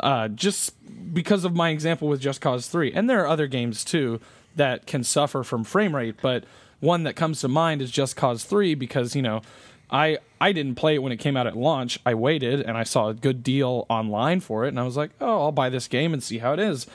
uh, 0.00 0.28
just 0.28 0.74
because 1.12 1.44
of 1.44 1.56
my 1.56 1.70
example 1.70 2.06
with 2.06 2.20
Just 2.20 2.40
Cause 2.40 2.68
3. 2.68 2.92
And 2.92 3.10
there 3.10 3.20
are 3.22 3.26
other 3.26 3.48
games 3.48 3.84
too 3.84 4.20
that 4.54 4.86
can 4.86 5.02
suffer 5.02 5.42
from 5.42 5.64
frame 5.64 5.96
rate, 5.96 6.16
but 6.22 6.44
one 6.78 7.02
that 7.02 7.16
comes 7.16 7.40
to 7.40 7.48
mind 7.48 7.82
is 7.82 7.90
Just 7.90 8.14
Cause 8.14 8.44
3 8.44 8.76
because, 8.76 9.16
you 9.16 9.22
know, 9.22 9.42
I 9.90 10.18
I 10.40 10.52
didn't 10.52 10.76
play 10.76 10.94
it 10.94 11.02
when 11.02 11.12
it 11.12 11.16
came 11.16 11.36
out 11.36 11.46
at 11.46 11.56
launch. 11.56 11.98
I 12.04 12.14
waited 12.14 12.60
and 12.60 12.76
I 12.76 12.84
saw 12.84 13.08
a 13.08 13.14
good 13.14 13.42
deal 13.42 13.86
online 13.88 14.40
for 14.40 14.64
it 14.64 14.68
and 14.68 14.80
I 14.80 14.84
was 14.84 14.96
like, 14.96 15.10
"Oh, 15.20 15.42
I'll 15.42 15.52
buy 15.52 15.68
this 15.68 15.88
game 15.88 16.12
and 16.12 16.22
see 16.22 16.38
how 16.38 16.52
it 16.52 16.60
is." 16.60 16.86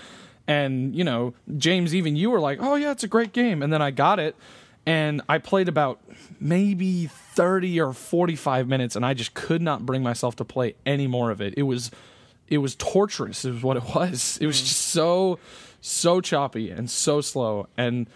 And, 0.45 0.93
you 0.93 1.05
know, 1.05 1.33
James 1.57 1.95
even 1.95 2.15
you 2.15 2.29
were 2.29 2.39
like, 2.39 2.59
"Oh 2.61 2.75
yeah, 2.75 2.91
it's 2.91 3.03
a 3.03 3.07
great 3.07 3.33
game." 3.33 3.61
And 3.61 3.71
then 3.71 3.81
I 3.81 3.91
got 3.91 4.19
it 4.19 4.35
and 4.85 5.21
I 5.29 5.37
played 5.37 5.69
about 5.69 5.99
maybe 6.39 7.07
30 7.07 7.79
or 7.79 7.93
45 7.93 8.67
minutes 8.67 8.95
and 8.95 9.05
I 9.05 9.13
just 9.13 9.33
could 9.33 9.61
not 9.61 9.85
bring 9.85 10.03
myself 10.03 10.35
to 10.37 10.45
play 10.45 10.75
any 10.85 11.07
more 11.07 11.31
of 11.31 11.41
it. 11.41 11.53
It 11.57 11.63
was 11.63 11.91
it 12.49 12.57
was 12.57 12.75
torturous 12.75 13.45
is 13.45 13.63
what 13.63 13.77
it 13.77 13.95
was 13.95 14.37
it 14.41 14.45
was 14.45 14.57
mm. 14.57 14.65
just 14.65 14.77
so 14.77 15.39
so 15.81 16.21
choppy 16.21 16.69
and 16.69 16.89
so 16.89 17.21
slow 17.21 17.67
and 17.77 18.07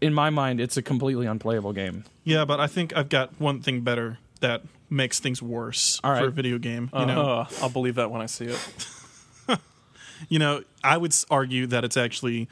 in 0.00 0.14
my 0.14 0.30
mind 0.30 0.60
it's 0.60 0.76
a 0.76 0.82
completely 0.82 1.26
unplayable 1.26 1.72
game 1.72 2.04
Yeah, 2.24 2.44
but 2.44 2.60
I 2.60 2.66
think 2.66 2.96
I've 2.96 3.08
got 3.08 3.40
one 3.40 3.60
thing 3.62 3.80
better 3.82 4.18
that 4.40 4.62
makes 4.90 5.18
things 5.20 5.42
worse 5.42 6.00
All 6.04 6.12
right. 6.12 6.22
for 6.22 6.28
a 6.28 6.30
video 6.30 6.58
game. 6.58 6.90
You 6.96 7.06
know, 7.06 7.22
Uh, 7.22 7.46
I'll 7.62 7.68
believe 7.68 7.96
that 7.96 8.10
when 8.10 8.20
I 8.22 8.26
see 8.26 8.46
it. 8.46 8.86
you 10.28 10.38
know, 10.38 10.62
I 10.82 10.96
would 10.96 11.14
argue 11.30 11.66
that 11.66 11.84
it's 11.84 11.96
actually 11.96 12.48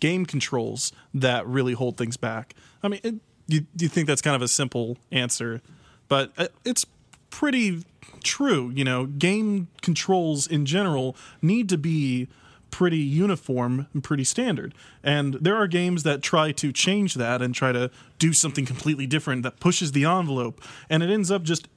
game 0.00 0.26
controls 0.26 0.92
that 1.14 1.46
really 1.46 1.72
hold 1.72 1.96
things 1.96 2.16
back. 2.16 2.54
I 2.82 2.88
mean, 2.88 3.00
it, 3.02 3.14
you 3.46 3.66
you 3.78 3.88
think 3.88 4.06
that's 4.06 4.22
kind 4.22 4.36
of 4.36 4.42
a 4.42 4.48
simple 4.48 4.98
answer, 5.10 5.60
but 6.08 6.32
uh, 6.36 6.48
it's 6.64 6.84
pretty 7.30 7.84
true. 8.22 8.70
You 8.74 8.84
know, 8.84 9.06
game 9.06 9.68
controls 9.82 10.46
in 10.46 10.66
general 10.66 11.16
need 11.42 11.68
to 11.70 11.78
be 11.78 12.28
pretty 12.70 12.98
uniform 12.98 13.86
and 13.94 14.04
pretty 14.04 14.24
standard. 14.24 14.74
And 15.02 15.34
there 15.34 15.56
are 15.56 15.66
games 15.66 16.02
that 16.02 16.22
try 16.22 16.52
to 16.52 16.72
change 16.72 17.14
that 17.14 17.40
and 17.42 17.54
try 17.54 17.72
to 17.72 17.90
do 18.18 18.32
something 18.32 18.66
completely 18.66 19.06
different 19.06 19.42
that 19.42 19.58
pushes 19.60 19.92
the 19.92 20.04
envelope, 20.04 20.62
and 20.90 21.02
it 21.02 21.10
ends 21.10 21.30
up 21.30 21.42
just 21.44 21.68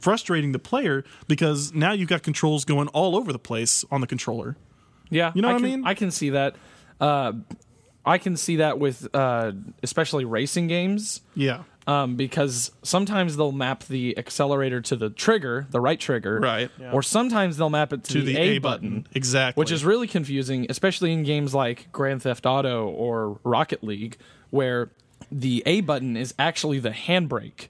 frustrating 0.00 0.52
the 0.52 0.58
player 0.58 1.04
because 1.26 1.72
now 1.74 1.92
you've 1.92 2.08
got 2.08 2.22
controls 2.22 2.64
going 2.64 2.88
all 2.88 3.16
over 3.16 3.32
the 3.32 3.38
place 3.38 3.84
on 3.90 4.00
the 4.00 4.06
controller. 4.06 4.56
yeah 5.10 5.32
You 5.34 5.42
know 5.42 5.48
what 5.52 5.56
I 5.60 5.64
mean? 5.64 5.84
i 5.84 5.94
can 5.94 6.10
see 6.12 6.30
that 6.30 6.54
uh, 7.00 7.32
i 8.06 8.18
can 8.18 8.36
see 8.36 8.56
that 8.56 8.78
with 8.78 9.08
uh, 9.14 9.52
especially 9.82 10.24
racing 10.24 10.68
games 10.68 11.20
Yeah. 11.34 11.62
Um, 11.88 12.14
because 12.16 12.70
sometimes 12.82 13.36
they'll 13.36 13.50
map 13.50 13.82
the 13.84 14.16
accelerator 14.18 14.80
to 14.82 14.94
the 14.94 15.08
trigger 15.10 15.66
the 15.70 15.80
right 15.80 15.98
trigger 15.98 16.38
Right. 16.38 16.70
or 16.92 17.02
sometimes 17.02 17.56
they'll 17.56 17.70
map 17.70 17.92
it 17.94 18.04
to, 18.04 18.12
To 18.14 18.22
the, 18.22 18.36
A, 18.36 18.58
button. 18.58 19.06
Exactly. 19.14 19.60
which 19.60 19.72
is 19.72 19.84
really 19.84 20.06
confusing, 20.06 20.66
especially 20.68 21.12
in 21.12 21.22
games 21.24 21.54
like 21.54 21.90
Grand 21.90 22.22
Theft 22.22 22.44
Auto 22.46 22.86
or 22.88 23.40
Rocket 23.42 23.82
League, 23.82 24.18
where 24.50 24.90
the 25.32 25.62
A 25.66 25.80
button 25.80 26.16
is 26.16 26.34
actually 26.38 26.78
the 26.78 26.90
handbrake. 26.90 27.68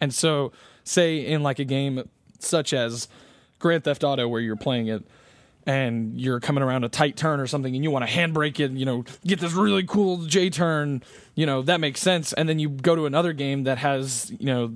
And 0.00 0.14
so, 0.14 0.50
say 0.84 1.18
in 1.18 1.42
like 1.42 1.58
a 1.58 1.64
game 1.64 2.08
such 2.38 2.72
as 2.72 3.08
Grand 3.58 3.84
Theft 3.84 4.02
Auto, 4.02 4.26
where 4.28 4.40
you're 4.40 4.56
playing 4.56 4.86
it 4.88 5.04
and 5.66 6.18
you're 6.20 6.40
coming 6.40 6.62
around 6.62 6.84
a 6.84 6.88
tight 6.88 7.16
turn 7.16 7.40
or 7.40 7.46
something 7.46 7.74
and 7.74 7.84
you 7.84 7.90
want 7.90 8.06
to 8.06 8.10
handbrake 8.10 8.58
it, 8.60 8.70
you 8.72 8.86
know, 8.86 9.04
get 9.26 9.38
this 9.40 9.52
really 9.52 9.84
cool 9.84 10.18
J 10.24 10.48
turn, 10.50 11.02
you 11.34 11.44
know, 11.46 11.62
that 11.62 11.80
makes 11.80 12.00
sense. 12.00 12.32
And 12.32 12.48
then 12.48 12.58
you 12.58 12.68
go 12.70 12.96
to 12.96 13.04
another 13.06 13.32
game 13.34 13.64
that 13.64 13.78
has, 13.78 14.30
you 14.38 14.46
know, 14.46 14.72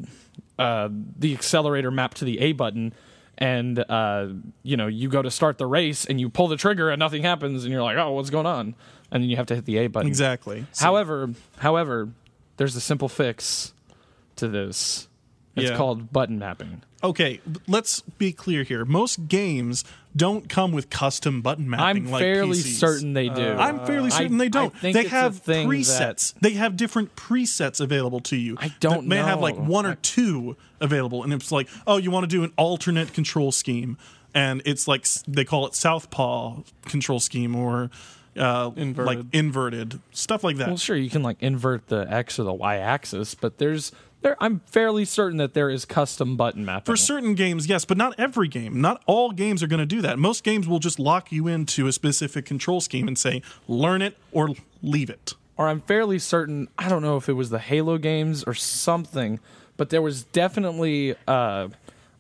uh, 0.59 0.89
the 1.19 1.33
accelerator 1.33 1.91
mapped 1.91 2.19
to 2.19 2.25
the 2.27 2.39
A 2.41 2.53
button, 2.53 2.93
and 3.39 3.79
uh, 3.79 4.29
you 4.63 4.77
know 4.77 4.87
you 4.87 5.09
go 5.09 5.23
to 5.23 5.31
start 5.31 5.57
the 5.59 5.67
race 5.67 6.05
and 6.05 6.21
you 6.21 6.29
pull 6.29 6.47
the 6.47 6.57
trigger 6.57 6.91
and 6.91 6.99
nothing 7.01 7.23
happens, 7.23 7.65
and 7.65 7.73
you're 7.73 7.83
like, 7.83 7.97
oh, 7.97 8.13
what's 8.13 8.31
going 8.31 8.47
on? 8.47 8.75
And 9.11 9.23
then 9.23 9.31
you 9.31 9.37
have 9.37 9.47
to 9.47 9.55
hit 9.55 9.65
the 9.65 9.79
A 9.79 9.87
button. 9.89 10.07
exactly. 10.09 10.67
So- 10.73 10.85
However, 10.85 11.31
however, 11.59 12.11
there's 12.59 12.77
a 12.77 12.81
simple 12.81 13.09
fix 13.09 13.73
to 14.37 14.47
this, 14.49 15.09
It's 15.57 15.71
Yeah. 15.71 15.77
called 15.77 16.13
button 16.13 16.39
mapping. 16.39 16.83
Okay, 17.05 17.41
let's 17.67 18.01
be 18.01 18.33
clear 18.33 18.63
here. 18.63 18.85
Most 18.85 19.27
games 19.29 19.85
don't 20.15 20.49
come 20.49 20.73
with 20.73 20.89
custom 20.91 21.41
button 21.43 21.69
mapping. 21.69 21.85
Like. 21.85 21.97
I'm 21.97 22.11
like 22.11 22.23
fairly 22.23 22.59
PCs. 22.59 22.79
certain 22.79 23.13
they 23.13 23.29
do. 23.29 23.55
I'm 23.55 23.85
fairly 23.87 24.11
I- 24.13 24.19
certain 24.19 24.39
they 24.39 24.49
don't. 24.49 24.73
they 24.81 25.05
have 25.09 25.43
presets. 25.45 26.35
that- 26.35 26.43
They 26.43 26.53
have 26.53 26.77
different 26.77 27.17
presets 27.17 27.81
available 27.81 28.21
to 28.21 28.37
you. 28.37 28.57
I 28.61 28.73
don't 28.81 29.03
that 29.03 29.09
may 29.09 29.17
have 29.17 29.41
like 29.41 29.57
one 29.57 29.87
or 29.87 29.97
two 29.97 30.57
available, 30.81 31.23
and 31.25 31.33
it's 31.33 31.51
like, 31.51 31.69
oh, 31.87 31.97
you 31.97 32.11
want 32.11 32.25
to 32.25 32.29
do 32.29 32.45
an 32.45 32.53
alternate 32.57 33.13
control 33.13 33.51
scheme, 33.53 33.97
and 34.35 34.63
it's 34.65 34.87
like 34.87 35.07
they 35.27 35.45
call 35.45 35.67
it 35.67 35.75
southpaw 35.75 36.61
control 36.87 37.19
scheme 37.21 37.57
or 37.57 37.91
uh, 38.37 38.69
like 38.69 38.77
Inverted. 38.79 39.29
inverted 39.33 40.01
stuff 40.13 40.43
like 40.45 40.57
that. 40.57 40.69
Well, 40.69 40.77
sure, 40.77 40.97
you 40.97 41.11
can 41.11 41.23
like 41.23 41.37
invert 41.41 41.89
the 41.89 42.07
x 42.09 42.39
or 42.39 42.45
the 42.45 42.53
y 42.53 42.77
axis, 42.77 43.35
but 43.35 43.59
there's 43.59 43.93
there. 44.23 44.37
I'm 44.41 44.61
fairly 44.67 45.05
certain 45.05 45.39
that 45.39 45.55
there 45.55 45.69
is 45.71 45.85
custom 45.85 46.37
button 46.37 46.65
mapping. 46.65 46.93
For 46.93 46.97
certain 46.97 47.35
games, 47.35 47.67
yes, 47.67 47.85
but 47.85 47.97
not 47.97 48.15
every 48.19 48.49
game. 48.49 48.81
Not 48.81 49.03
all 49.07 49.31
games 49.33 49.63
are 49.63 49.67
going 49.67 49.81
to 49.81 49.87
do 49.87 50.01
that. 50.03 50.19
Most 50.19 50.45
games 50.45 50.67
will 50.67 50.79
just 50.79 50.99
lock 50.99 51.31
you 51.33 51.49
into 51.49 51.87
a 51.87 51.93
specific 51.93 52.45
control 52.45 52.81
scheme 52.81 53.09
and 53.09 53.19
say, 53.19 53.43
learn 53.69 54.03
it 54.03 54.17
or 54.33 54.51
leave 54.83 55.11
it. 55.11 55.35
or 55.57 55.69
I'm 55.69 55.81
fairly 55.81 56.19
certain. 56.19 56.69
I 56.79 56.89
don't 56.89 57.03
know 57.03 57.17
if 57.17 57.29
it 57.29 57.35
was 57.35 57.51
the 57.51 57.59
Halo 57.59 57.99
games 57.99 58.43
or 58.45 58.55
something, 58.55 59.39
but 59.77 59.91
there 59.91 60.03
was 60.03 60.25
definitely 60.25 61.15
uh, 61.29 61.69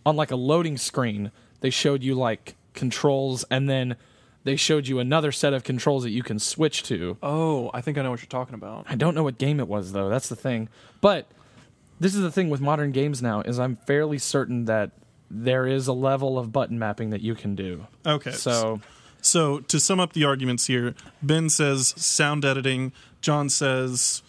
on 0.04 0.16
like 0.16 0.30
a 0.30 0.36
loading 0.36 0.76
screen. 0.76 1.30
They 1.60 1.70
showed 1.70 2.02
you 2.02 2.14
like 2.14 2.56
controls, 2.74 3.44
and 3.50 3.68
then 3.68 3.96
they 4.44 4.56
showed 4.56 4.88
you 4.88 4.98
another 4.98 5.30
set 5.30 5.52
of 5.52 5.62
controls 5.62 6.02
that 6.02 6.10
you 6.10 6.22
can 6.24 6.38
switch 6.40 6.82
to. 6.84 7.16
Oh, 7.22 7.70
I 7.72 7.80
think 7.80 7.96
I 7.98 8.02
know 8.02 8.10
what 8.10 8.20
you're 8.20 8.26
talking 8.26 8.54
about. 8.54 8.86
I 8.88 8.96
don't 8.96 9.14
know 9.14 9.22
what 9.22 9.38
game 9.38 9.60
it 9.60 9.68
was 9.68 9.92
though. 9.92 10.08
That's 10.08 10.28
the 10.28 10.34
thing. 10.36 10.68
But 11.00 11.28
this 12.02 12.14
is 12.14 12.20
the 12.20 12.30
thing 12.30 12.50
with 12.50 12.60
modern 12.60 12.92
games 12.92 13.22
now 13.22 13.40
is 13.42 13.58
I'm 13.58 13.76
fairly 13.86 14.18
certain 14.18 14.66
that 14.66 14.90
there 15.30 15.66
is 15.66 15.86
a 15.88 15.92
level 15.92 16.38
of 16.38 16.52
button 16.52 16.78
mapping 16.78 17.10
that 17.10 17.20
you 17.22 17.34
can 17.34 17.54
do. 17.54 17.86
Okay. 18.04 18.32
So 18.32 18.80
So 19.20 19.60
to 19.60 19.80
sum 19.80 19.98
up 20.00 20.12
the 20.12 20.24
arguments 20.24 20.66
here, 20.66 20.94
Ben 21.22 21.48
says 21.48 21.94
sound 21.96 22.44
editing, 22.44 22.92
John 23.20 23.48
says 23.48 24.22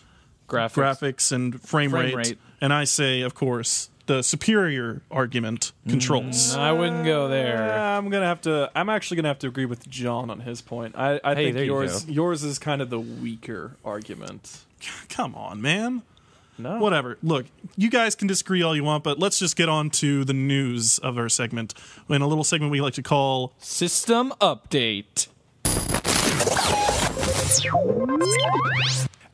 graphics. 0.47 0.73
graphics 0.73 1.31
and 1.31 1.59
frame, 1.61 1.89
Frame 1.91 2.15
rate, 2.15 2.15
rate. 2.15 2.37
and 2.61 2.71
I 2.71 2.83
say, 2.85 3.21
of 3.21 3.33
course, 3.33 3.89
the 4.05 4.21
superior 4.21 5.01
argument, 5.09 5.71
controls. 5.87 6.55
Mm, 6.55 6.59
I 6.59 6.71
wouldn't 6.73 7.05
go 7.05 7.27
there. 7.29 7.71
I'm 7.73 8.09
gonna 8.09 8.25
have 8.25 8.41
to. 8.41 8.69
I'm 8.75 8.89
actually 8.89 9.15
gonna 9.15 9.29
have 9.29 9.39
to 9.39 9.47
agree 9.47 9.65
with 9.65 9.89
John 9.89 10.29
on 10.29 10.41
his 10.41 10.61
point. 10.61 10.95
I, 10.97 11.19
I 11.23 11.35
Hey, 11.35 11.45
think 11.45 11.55
there 11.55 11.63
you 11.63 11.71
yours 11.71 12.05
yours 12.09 12.43
is 12.43 12.59
kind 12.59 12.81
of 12.81 12.89
the 12.89 12.99
weaker 12.99 13.77
argument. 13.83 14.59
Come 15.09 15.35
on, 15.35 15.61
man. 15.61 16.01
No, 16.57 16.77
Whatever. 16.77 17.17
Look, 17.23 17.47
you 17.75 17.89
guys 17.89 18.15
can 18.15 18.27
disagree 18.27 18.61
all 18.61 18.75
you 18.75 18.83
want, 18.83 19.03
but 19.03 19.17
let's 19.17 19.39
just 19.39 19.55
get 19.55 19.69
on 19.69 19.89
to 19.91 20.23
the 20.23 20.33
news 20.33 20.99
of 20.99 21.17
our 21.17 21.29
segment. 21.29 21.73
In 22.09 22.21
a 22.21 22.27
little 22.27 22.43
segment 22.43 22.71
we 22.71 22.79
like 22.81 22.93
to 22.93 23.03
call 23.03 23.53
System 23.59 24.33
update. 24.39 25.27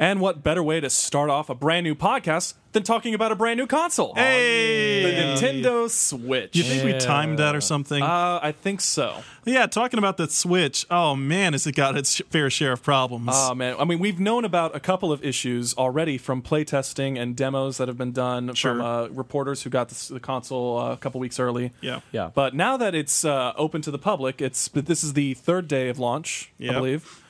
And 0.01 0.21
what 0.21 0.41
better 0.43 0.63
way 0.63 0.79
to 0.79 0.89
start 0.89 1.29
off 1.29 1.49
a 1.49 1.55
brand 1.55 1.83
new 1.83 1.93
podcast 1.93 2.53
than 2.71 2.83
talking 2.83 3.13
about 3.13 3.33
a 3.33 3.35
brand 3.35 3.57
new 3.57 3.67
console? 3.67 4.13
Hey! 4.15 5.03
the 5.03 5.11
Nintendo 5.45 5.89
Switch. 5.89 6.53
Do 6.53 6.59
you 6.59 6.65
think 6.65 6.85
we 6.85 6.97
timed 6.97 7.39
that 7.39 7.53
or 7.53 7.59
something? 7.59 8.01
Uh, 8.01 8.39
I 8.41 8.53
think 8.53 8.79
so. 8.79 9.23
yeah, 9.43 9.65
talking 9.67 9.97
about 9.97 10.15
the 10.15 10.29
Switch. 10.29 10.85
Oh 10.89 11.17
man, 11.17 11.51
has 11.51 11.67
it 11.67 11.75
got 11.75 11.97
its 11.97 12.21
fair 12.29 12.49
share 12.49 12.71
of 12.71 12.81
problems? 12.81 13.29
Oh 13.33 13.53
man, 13.53 13.75
I 13.77 13.83
mean, 13.83 13.99
we've 13.99 14.21
known 14.21 14.45
about 14.45 14.73
a 14.73 14.79
couple 14.79 15.11
of 15.11 15.21
issues 15.23 15.73
already 15.77 16.17
from 16.17 16.41
playtesting 16.41 17.19
and 17.19 17.35
demos 17.35 17.75
that 17.77 17.89
have 17.89 17.97
been 17.97 18.13
done 18.13 18.53
Sure. 18.53 18.75
from 18.75 18.81
uh, 18.81 19.07
reporters 19.09 19.63
who 19.63 19.69
got 19.69 19.89
the, 19.89 20.13
the 20.13 20.19
console 20.21 20.77
uh, 20.79 20.93
a 20.93 20.97
couple 20.97 21.19
weeks 21.19 21.39
early. 21.41 21.73
yeah. 21.81 21.99
Yeah. 22.13 22.31
But 22.33 22.53
now 22.55 22.77
that 22.77 22.95
it's 22.95 23.25
uh, 23.25 23.51
open 23.57 23.81
to 23.81 23.91
the 23.91 23.99
public, 23.99 24.41
it's 24.41 24.69
this 24.69 25.03
is 25.03 25.11
the 25.13 25.33
third 25.33 25.67
day 25.67 25.89
of 25.89 25.99
launch, 25.99 26.51
Yep. 26.57 26.71
I 26.71 26.73
believe. 26.75 27.23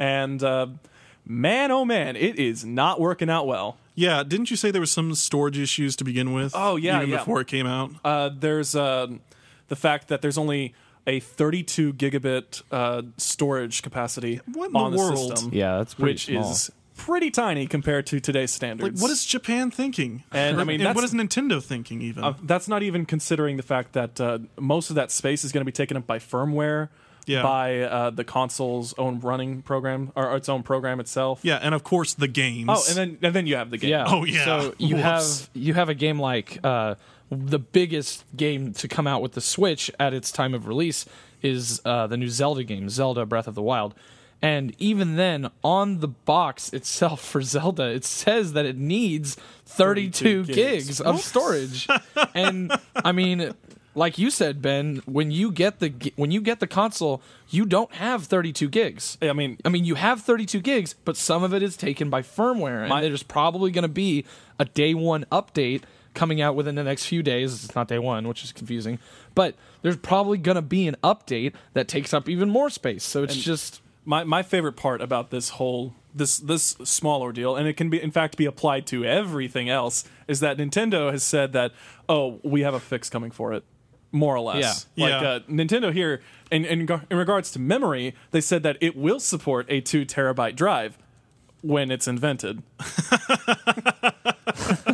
And 0.00 0.42
uh, 0.42 0.66
man, 1.26 1.70
oh 1.70 1.84
man, 1.84 2.16
it 2.16 2.38
is 2.38 2.64
not 2.64 2.98
working 3.00 3.30
out 3.30 3.46
well. 3.46 3.76
Yeah, 3.94 4.22
didn't 4.24 4.50
you 4.50 4.56
say 4.56 4.70
there 4.70 4.80
was 4.80 4.90
some 4.90 5.14
storage 5.14 5.58
issues 5.58 5.94
to 5.96 6.04
begin 6.04 6.32
with? 6.32 6.52
Oh, 6.56 6.76
yeah, 6.76 6.96
even 6.98 7.10
yeah. 7.10 7.18
before 7.18 7.40
it 7.42 7.46
came 7.48 7.66
out. 7.66 7.90
Uh, 8.04 8.30
there's 8.34 8.74
uh, 8.74 9.08
the 9.68 9.76
fact 9.76 10.08
that 10.08 10.22
there's 10.22 10.38
only 10.38 10.74
a 11.06 11.20
32 11.20 11.92
gigabit 11.94 12.62
uh, 12.70 13.02
storage 13.18 13.82
capacity 13.82 14.40
What 14.52 14.66
in 14.68 14.72
the 14.72 14.78
on 14.78 14.92
the 14.92 14.96
world? 14.98 15.18
system, 15.38 15.50
Yeah, 15.52 15.78
that's 15.78 15.92
pretty 15.94 16.12
which 16.14 16.26
small. 16.26 16.50
is 16.50 16.70
pretty 16.96 17.30
tiny 17.30 17.66
compared 17.66 18.06
to 18.06 18.20
today's 18.20 18.52
Like, 18.52 18.56
standards. 18.56 19.02
what 19.02 19.10
is 19.10 19.24
Japan 19.26 19.70
thinking? 19.70 20.22
And, 20.32 20.60
I 20.60 20.64
mean, 20.70 20.80
what 20.82 20.94
that's- 20.94 21.12
is 21.12 21.14
Nintendo 21.20 21.62
thinking? 21.62 22.00
Even 22.00 22.24
Uh, 22.24 22.34
that's 22.42 22.68
not 22.68 22.82
even 22.82 23.04
considering 23.06 23.56
the 23.58 23.62
fact 23.62 23.92
that 23.94 24.18
uh, 24.20 24.38
most 24.58 24.88
of 24.88 24.96
that 24.96 25.10
space 25.10 25.44
is 25.44 25.52
going 25.52 25.62
to 25.62 25.66
be 25.66 25.72
taken 25.72 25.96
up 25.98 26.06
by 26.06 26.18
firmware, 26.18 26.88
Yeah. 27.26 27.42
by 27.42 27.80
uh, 27.80 28.10
the 28.10 28.24
console's 28.24 28.94
own 28.98 29.20
running 29.20 29.62
program 29.62 30.12
or 30.16 30.36
its 30.36 30.48
own 30.48 30.62
program 30.62 31.00
itself. 31.00 31.40
yeah, 31.42 31.58
and 31.62 31.74
of 31.74 31.84
course 31.84 32.14
the 32.14 32.28
games. 32.28 32.68
Oh, 32.70 32.82
and 32.88 32.96
then 32.96 33.18
and 33.22 33.34
then 33.34 33.46
you 33.46 33.56
have 33.56 33.70
the 33.70 33.78
game. 33.78 33.90
Yeah. 33.90 34.04
Oh, 34.06 34.24
yeah. 34.24 34.44
So 34.44 34.74
you 34.78 34.96
Whoops. 34.96 35.40
have 35.40 35.50
you 35.54 35.74
have 35.74 35.88
a 35.88 35.94
game 35.94 36.18
like 36.18 36.58
uh, 36.64 36.94
the 37.30 37.58
biggest 37.58 38.24
game 38.36 38.72
to 38.74 38.88
come 38.88 39.06
out 39.06 39.22
with 39.22 39.32
the 39.32 39.40
Switch 39.40 39.90
at 40.00 40.12
its 40.14 40.32
time 40.32 40.54
of 40.54 40.66
release 40.66 41.06
is 41.42 41.80
uh, 41.84 42.06
the 42.06 42.16
new 42.16 42.28
Zelda 42.28 42.64
game, 42.64 42.88
Zelda 42.90 43.24
Breath 43.24 43.46
of 43.46 43.54
the 43.54 43.62
Wild. 43.62 43.94
And 44.42 44.74
even 44.78 45.16
then, 45.16 45.50
on 45.62 46.00
the 46.00 46.08
box 46.08 46.72
itself 46.72 47.20
for 47.22 47.42
Zelda, 47.42 47.84
it 47.90 48.04
says 48.06 48.54
that 48.54 48.64
it 48.64 48.76
needs 48.76 49.36
32, 49.66 50.44
32 50.44 50.52
gigs, 50.54 50.86
gigs. 50.86 51.00
of 51.00 51.20
storage. 51.20 51.86
and 52.34 52.72
I 52.96 53.12
mean, 53.12 53.52
like 53.94 54.18
you 54.18 54.30
said, 54.30 54.62
Ben, 54.62 55.02
when 55.06 55.30
you 55.30 55.50
get 55.50 55.80
the 55.80 56.12
when 56.16 56.30
you 56.30 56.40
get 56.40 56.60
the 56.60 56.66
console, 56.66 57.22
you 57.48 57.66
don't 57.66 57.92
have 57.94 58.24
32 58.24 58.68
gigs. 58.68 59.18
I 59.20 59.32
mean, 59.32 59.58
I 59.64 59.68
mean, 59.68 59.84
you 59.84 59.96
have 59.96 60.22
32 60.22 60.60
gigs, 60.60 60.94
but 61.04 61.16
some 61.16 61.42
of 61.42 61.52
it 61.52 61.62
is 61.62 61.76
taken 61.76 62.08
by 62.10 62.22
firmware, 62.22 62.80
and 62.80 62.88
My- 62.88 63.02
there's 63.02 63.22
probably 63.22 63.70
going 63.70 63.82
to 63.82 63.88
be 63.88 64.24
a 64.58 64.64
day 64.64 64.94
one 64.94 65.24
update 65.32 65.82
coming 66.14 66.40
out 66.40 66.54
within 66.56 66.74
the 66.74 66.84
next 66.84 67.06
few 67.06 67.22
days. 67.22 67.64
It's 67.64 67.74
not 67.74 67.88
day 67.88 67.98
one, 67.98 68.26
which 68.26 68.44
is 68.44 68.52
confusing, 68.52 68.98
but 69.34 69.54
there's 69.82 69.96
probably 69.96 70.38
going 70.38 70.56
to 70.56 70.62
be 70.62 70.86
an 70.88 70.96
update 71.02 71.54
that 71.74 71.88
takes 71.88 72.12
up 72.12 72.28
even 72.28 72.48
more 72.48 72.70
space. 72.70 73.04
So 73.04 73.22
it's 73.22 73.36
just 73.36 73.80
my 74.04 74.24
my 74.24 74.42
favorite 74.42 74.74
part 74.76 75.00
about 75.00 75.30
this 75.30 75.50
whole 75.50 75.94
this 76.14 76.38
this 76.38 76.76
small 76.84 77.22
ordeal, 77.22 77.56
and 77.56 77.66
it 77.68 77.74
can 77.76 77.90
be 77.90 78.00
in 78.00 78.10
fact 78.10 78.36
be 78.36 78.44
applied 78.46 78.86
to 78.88 79.04
everything 79.04 79.68
else, 79.68 80.04
is 80.28 80.40
that 80.40 80.56
Nintendo 80.58 81.10
has 81.10 81.22
said 81.22 81.52
that 81.52 81.72
oh 82.08 82.40
we 82.42 82.62
have 82.62 82.74
a 82.74 82.80
fix 82.80 83.08
coming 83.10 83.30
for 83.30 83.52
it, 83.52 83.64
more 84.12 84.34
or 84.36 84.40
less. 84.40 84.86
Yeah. 84.96 85.04
Like 85.06 85.22
Yeah. 85.22 85.28
Uh, 85.28 85.38
Nintendo 85.40 85.92
here, 85.92 86.20
in, 86.50 86.64
in 86.64 86.80
in 87.10 87.16
regards 87.16 87.50
to 87.52 87.58
memory, 87.58 88.14
they 88.32 88.40
said 88.40 88.62
that 88.64 88.76
it 88.80 88.96
will 88.96 89.20
support 89.20 89.66
a 89.68 89.80
two 89.80 90.04
terabyte 90.04 90.56
drive 90.56 90.98
when 91.62 91.90
it's 91.90 92.08
invented. 92.08 92.62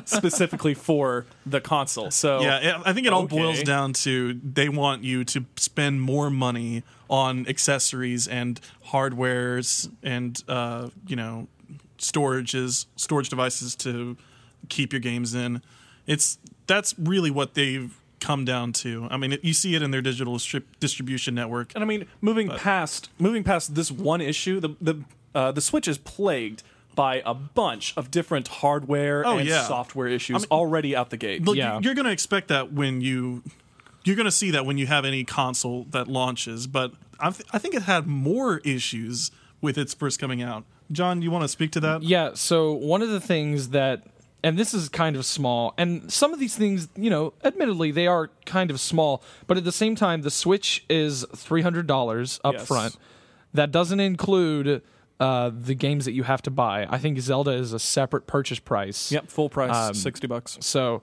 Specifically 0.05 0.75
for 0.75 1.27
the 1.45 1.61
console. 1.61 2.11
So 2.11 2.41
Yeah, 2.41 2.83
I 2.85 2.93
think 2.93 3.07
it 3.07 3.13
all 3.13 3.23
Okay. 3.25 3.37
boils 3.37 3.63
down 3.63 3.93
to 3.95 4.35
they 4.43 4.69
want 4.69 5.03
you 5.05 5.25
to 5.25 5.45
spend 5.57 6.01
more 6.03 6.31
money 6.31 6.83
on 7.09 7.47
accessories 7.49 8.27
and 8.29 8.61
hardwares 8.89 9.91
and 10.03 10.43
uh, 10.49 10.89
you 11.07 11.17
know 11.17 11.49
storages, 11.99 12.87
storage 12.97 13.29
devices 13.29 13.75
to 13.77 14.17
keep 14.69 14.93
your 14.93 15.01
games 15.01 15.35
in. 15.35 15.63
It's 16.07 16.39
that's 16.67 16.95
really 16.99 17.31
what 17.31 17.55
they've 17.55 17.97
come 18.27 18.45
down 18.45 18.73
to. 18.73 19.07
I 19.11 19.17
mean, 19.17 19.33
it, 19.35 19.45
you 19.45 19.53
see 19.53 19.75
it 19.75 19.83
in 19.83 19.91
their 19.91 20.03
digital 20.03 20.35
distri- 20.37 20.65
distribution 20.81 21.35
network. 21.35 21.73
And 21.75 21.85
I 21.85 21.87
mean, 21.87 22.07
moving 22.21 22.49
past 22.49 23.11
moving 23.19 23.45
past 23.45 23.75
this 23.75 23.91
one 23.91 24.21
issue, 24.21 24.61
the 24.61 24.71
the 24.81 24.95
uh, 25.35 25.53
the 25.53 25.61
Switch 25.61 25.87
is 25.89 25.99
plagued 25.99 26.63
by 26.95 27.23
a 27.27 27.35
bunch 27.35 27.93
of 27.97 28.11
different 28.11 28.49
hardware 28.49 29.27
Oh, 29.27 29.37
and 29.39 29.47
yeah. 29.49 29.63
software 29.65 30.09
issues 30.09 30.41
mean- 30.43 30.49
already 30.51 30.97
out 30.97 31.11
the 31.11 31.19
gate. 31.19 31.45
Look, 31.45 31.57
Yeah. 31.57 31.79
you're 31.83 31.95
going 31.95 32.07
to 32.07 32.13
expect 32.13 32.49
that 32.49 32.73
when 32.73 33.01
you 33.03 33.43
you're 34.05 34.17
going 34.17 34.25
to 34.25 34.39
see 34.43 34.51
that 34.53 34.65
when 34.65 34.79
you 34.79 34.87
have 34.87 35.05
any 35.05 35.23
console 35.25 35.85
that 35.91 36.09
launches, 36.09 36.67
but 36.67 36.93
I, 37.21 37.31
th- 37.31 37.47
I 37.53 37.59
think 37.59 37.75
it 37.75 37.83
had 37.83 38.07
more 38.07 38.59
issues 38.65 39.31
with 39.61 39.77
its 39.77 39.93
first 39.95 40.19
coming 40.21 40.41
out. 40.43 40.65
John, 40.93 41.21
you 41.23 41.31
want 41.31 41.43
to 41.43 41.49
speak 41.49 41.73
to 41.73 41.81
that? 41.81 42.03
Yeah, 42.03 42.31
so 42.35 42.73
one 42.73 43.03
of 43.03 43.09
the 43.11 43.21
things 43.21 43.71
that 43.71 44.05
and 44.45 44.59
this 44.59 44.73
is 44.75 44.89
kind 44.89 45.17
of 45.17 45.25
small 45.25 45.75
and 45.79 46.13
some 46.13 46.33
of 46.33 46.39
these 46.39 46.55
things, 46.57 46.89
you 46.97 47.11
know, 47.11 47.33
admittedly 47.45 47.91
they 47.91 48.07
are 48.07 48.31
kind 48.45 48.71
of 48.71 48.79
small, 48.81 49.23
but 49.47 49.57
at 49.57 49.65
the 49.65 49.73
same 49.73 49.95
time 49.97 50.23
the 50.23 50.31
Switch 50.31 50.85
is 50.89 51.25
$300 51.35 52.41
up 52.45 52.55
Yes. 52.55 52.67
front. 52.67 52.97
That 53.55 53.71
doesn't 53.73 54.01
include 54.01 54.83
uh, 55.19 55.51
the 55.59 55.75
games 55.75 56.05
that 56.05 56.13
you 56.13 56.25
have 56.25 56.43
to 56.43 56.51
buy. 56.51 56.87
I 56.91 56.99
think 56.99 57.19
Zelda 57.21 57.53
is 57.53 57.73
a 57.73 57.79
separate 57.79 58.27
purchase 58.27 58.59
price. 58.59 59.11
Yep, 59.11 59.29
full 59.29 59.49
price, 59.49 59.75
Um, 59.75 59.95
sixty 59.95 60.27
bucks. 60.27 60.59
So, 60.61 61.01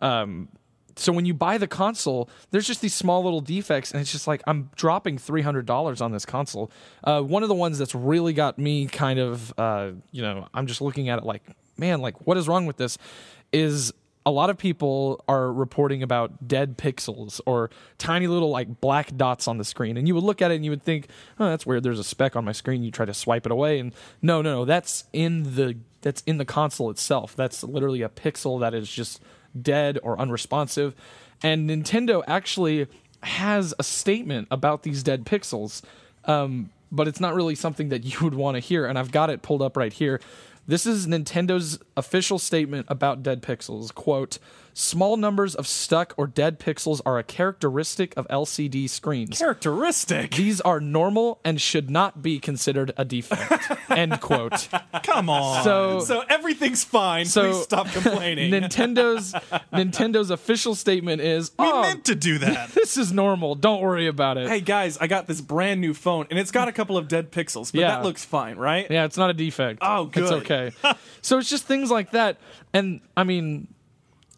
um, 0.00 0.48
so 0.96 1.12
when 1.12 1.24
you 1.26 1.32
buy 1.32 1.58
the 1.58 1.68
console, 1.68 2.28
there's 2.50 2.66
just 2.66 2.80
these 2.80 2.94
small 2.94 3.22
little 3.22 3.40
defects, 3.40 3.92
and 3.92 4.00
it's 4.00 4.10
just 4.10 4.26
like 4.26 4.42
I'm 4.48 4.68
dropping 4.74 5.16
three 5.18 5.42
hundred 5.42 5.64
dollars 5.66 6.00
on 6.00 6.10
this 6.10 6.26
console. 6.26 6.72
Uh, 7.04 7.20
one 7.22 7.44
of 7.44 7.48
the 7.48 7.54
ones 7.54 7.78
that's 7.78 7.94
really 7.94 8.32
got 8.32 8.58
me 8.58 8.86
kind 8.86 9.20
of, 9.20 9.54
uh, 9.56 9.92
you 10.10 10.22
know, 10.22 10.48
I'm 10.52 10.66
just 10.66 10.80
looking 10.80 11.08
at 11.08 11.18
it 11.20 11.24
like, 11.24 11.42
man, 11.76 12.00
like 12.00 12.26
what 12.26 12.36
is 12.36 12.48
wrong 12.48 12.66
with 12.66 12.76
this? 12.76 12.98
Is 13.52 13.92
a 14.24 14.30
lot 14.30 14.50
of 14.50 14.58
people 14.58 15.22
are 15.26 15.52
reporting 15.52 16.02
about 16.02 16.46
dead 16.46 16.78
pixels 16.78 17.40
or 17.44 17.70
tiny 17.98 18.26
little 18.26 18.50
like 18.50 18.80
black 18.80 19.16
dots 19.16 19.48
on 19.48 19.58
the 19.58 19.64
screen. 19.64 19.96
And 19.96 20.06
you 20.06 20.14
would 20.14 20.24
look 20.24 20.40
at 20.40 20.50
it 20.50 20.56
and 20.56 20.64
you 20.64 20.70
would 20.70 20.82
think 20.82 21.08
oh 21.38 21.48
that's 21.48 21.66
weird. 21.66 21.82
There's 21.82 21.98
a 21.98 22.04
speck 22.04 22.36
on 22.36 22.44
my 22.44 22.52
screen. 22.52 22.82
You 22.82 22.90
try 22.90 23.06
to 23.06 23.14
swipe 23.14 23.46
it 23.46 23.52
away. 23.52 23.78
And 23.78 23.92
no 24.20 24.42
no 24.42 24.54
no. 24.54 24.64
That's 24.64 25.04
in 25.12 25.54
the 25.56 25.76
that's 26.02 26.22
in 26.22 26.38
the 26.38 26.44
console 26.44 26.90
itself. 26.90 27.34
That's 27.34 27.62
literally 27.64 28.02
a 28.02 28.08
pixel 28.08 28.60
that 28.60 28.74
is 28.74 28.90
just 28.90 29.20
dead 29.60 29.98
or 30.02 30.18
unresponsive. 30.18 30.94
And 31.42 31.68
nintendo 31.68 32.22
actually 32.26 32.86
has 33.24 33.74
a 33.78 33.84
statement 33.84 34.48
about 34.50 34.82
these 34.82 35.02
dead 35.02 35.24
pixels 35.24 35.82
um, 36.24 36.70
but 36.94 37.08
it's 37.08 37.20
not 37.20 37.34
really 37.34 37.54
something 37.54 37.88
that 37.88 38.04
you 38.04 38.18
would 38.22 38.34
want 38.34 38.56
to 38.56 38.60
hear. 38.60 38.86
And 38.86 38.98
i've 38.98 39.10
got 39.10 39.30
it 39.30 39.42
pulled 39.42 39.62
up 39.62 39.76
right 39.76 39.92
here 39.92 40.20
this 40.66 40.86
is 40.86 41.06
Nintendo's 41.06 41.78
official 41.96 42.38
statement 42.38 42.86
about 42.88 43.22
dead 43.22 43.42
pixels. 43.42 43.92
Quote, 43.94 44.38
small 44.74 45.16
numbers 45.16 45.54
of 45.54 45.66
stuck 45.66 46.14
or 46.16 46.26
dead 46.26 46.58
pixels 46.58 47.00
are 47.04 47.18
a 47.18 47.22
characteristic 47.22 48.14
of 48.16 48.26
LCD 48.28 48.88
screens. 48.88 49.38
Characteristic. 49.38 50.34
These 50.34 50.60
are 50.60 50.80
normal 50.80 51.40
and 51.44 51.60
should 51.60 51.90
not 51.90 52.22
be 52.22 52.38
considered 52.38 52.92
a 52.96 53.04
defect. 53.04 53.70
End 53.90 54.20
quote. 54.20 54.68
Come 55.02 55.28
on. 55.28 55.64
So, 55.64 56.00
So 56.00 56.22
everything's 56.28 56.84
fine. 56.84 57.26
So- 57.26 57.52
Please 57.52 57.62
stop 57.64 57.88
complaining. 57.88 58.50
Nintendo's 58.52 59.32
Nintendo's 59.72 60.30
official 60.30 60.74
statement 60.74 61.20
is 61.20 61.50
we 61.58 61.66
oh, 61.66 61.82
meant 61.82 62.04
to 62.06 62.14
do 62.14 62.38
that. 62.38 62.70
this 62.74 62.96
is 62.96 63.12
normal. 63.12 63.54
Don't 63.54 63.80
worry 63.82 64.06
about 64.06 64.36
it. 64.38 64.48
hey 64.48 64.60
guys, 64.60 64.98
I 64.98 65.06
got 65.06 65.26
this 65.26 65.40
brand 65.40 65.80
new 65.80 65.94
phone 65.94 66.26
and 66.30 66.38
it's 66.38 66.50
got 66.50 66.68
a 66.68 66.72
couple 66.72 66.96
of 66.96 67.08
dead 67.08 67.30
pixels, 67.30 67.72
but 67.72 67.80
Yeah. 67.80 67.88
that 67.88 68.04
looks 68.04 68.24
fine, 68.24 68.56
right? 68.56 68.86
Yeah, 68.90 69.04
it's 69.04 69.16
not 69.16 69.30
a 69.30 69.34
defect. 69.34 69.78
Oh, 69.82 70.06
good. 70.06 70.22
It's 70.22 70.32
okay. 70.32 70.72
so 71.20 71.38
it's 71.38 71.48
just 71.50 71.64
things 71.64 71.90
like 71.90 72.12
that. 72.12 72.38
And 72.72 73.00
I 73.16 73.24
mean, 73.24 73.68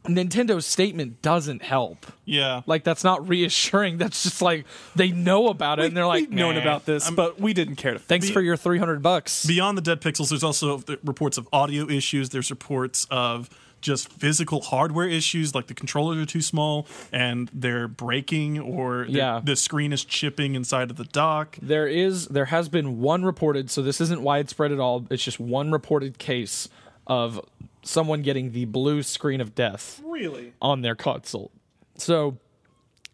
Nintendo's 0.04 0.66
statement 0.66 1.22
doesn't 1.22 1.62
help. 1.62 2.06
yeah. 2.24 2.60
Like 2.66 2.84
that's 2.84 3.04
not 3.04 3.28
reassuring. 3.28 3.96
That's 4.04 4.22
just 4.22 4.42
like 4.42 4.66
they 4.94 5.10
know 5.10 5.48
about 5.48 5.78
it 5.78 5.86
and 5.86 5.96
they're 5.96 6.06
like, 6.06 6.22
We've 6.28 6.30
known 6.32 6.54
"Nah, 6.56 6.60
about 6.62 6.84
this, 6.84 7.10
but 7.10 7.40
we 7.40 7.54
didn't 7.54 7.76
care 7.76 7.94
to. 7.94 7.98
Thanks 7.98 8.26
Be- 8.28 8.32
for 8.34 8.40
your 8.42 8.56
three 8.56 8.78
hundred 8.78 9.02
bucks. 9.02 9.46
Beyond 9.46 9.78
the 9.78 9.82
dead 9.82 10.00
pixels, 10.00 10.28
there's 10.28 10.44
also 10.44 10.82
reports 11.04 11.38
of 11.38 11.48
audio 11.52 11.88
issues. 11.88 12.30
There's 12.30 12.50
reports 12.50 13.06
of 13.10 13.48
just 13.80 14.10
physical 14.10 14.62
hardware 14.62 15.06
issues, 15.08 15.54
like 15.54 15.66
the 15.66 15.74
controllers 15.74 16.18
are 16.18 16.24
too 16.26 16.40
small 16.40 16.86
and 17.12 17.50
they're 17.52 17.86
breaking, 17.86 18.58
or 18.58 19.04
the- 19.04 19.12
Yeah. 19.12 19.40
the 19.44 19.56
screen 19.56 19.92
is 19.92 20.04
chipping 20.06 20.54
inside 20.54 20.90
of 20.90 20.96
the 20.96 21.04
dock. 21.04 21.58
There 21.60 21.86
is 21.86 22.26
there 22.28 22.46
has 22.46 22.68
been 22.70 23.00
one 23.00 23.24
reported, 23.24 23.70
so 23.70 23.82
this 23.82 24.00
isn't 24.00 24.22
widespread 24.22 24.72
at 24.72 24.80
all. 24.80 25.06
It's 25.10 25.22
just 25.24 25.38
one 25.40 25.70
reported 25.70 26.18
case 26.18 26.68
of 27.06 27.40
someone 27.84 28.22
getting 28.22 28.52
the 28.52 28.64
blue 28.64 29.02
screen 29.02 29.40
of 29.40 29.54
death 29.54 30.00
Really? 30.04 30.52
on 30.60 30.80
their 30.82 30.94
console. 30.94 31.50
So 31.96 32.38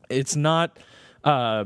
it's 0.08 0.34
not 0.36 0.78
uh, 1.24 1.64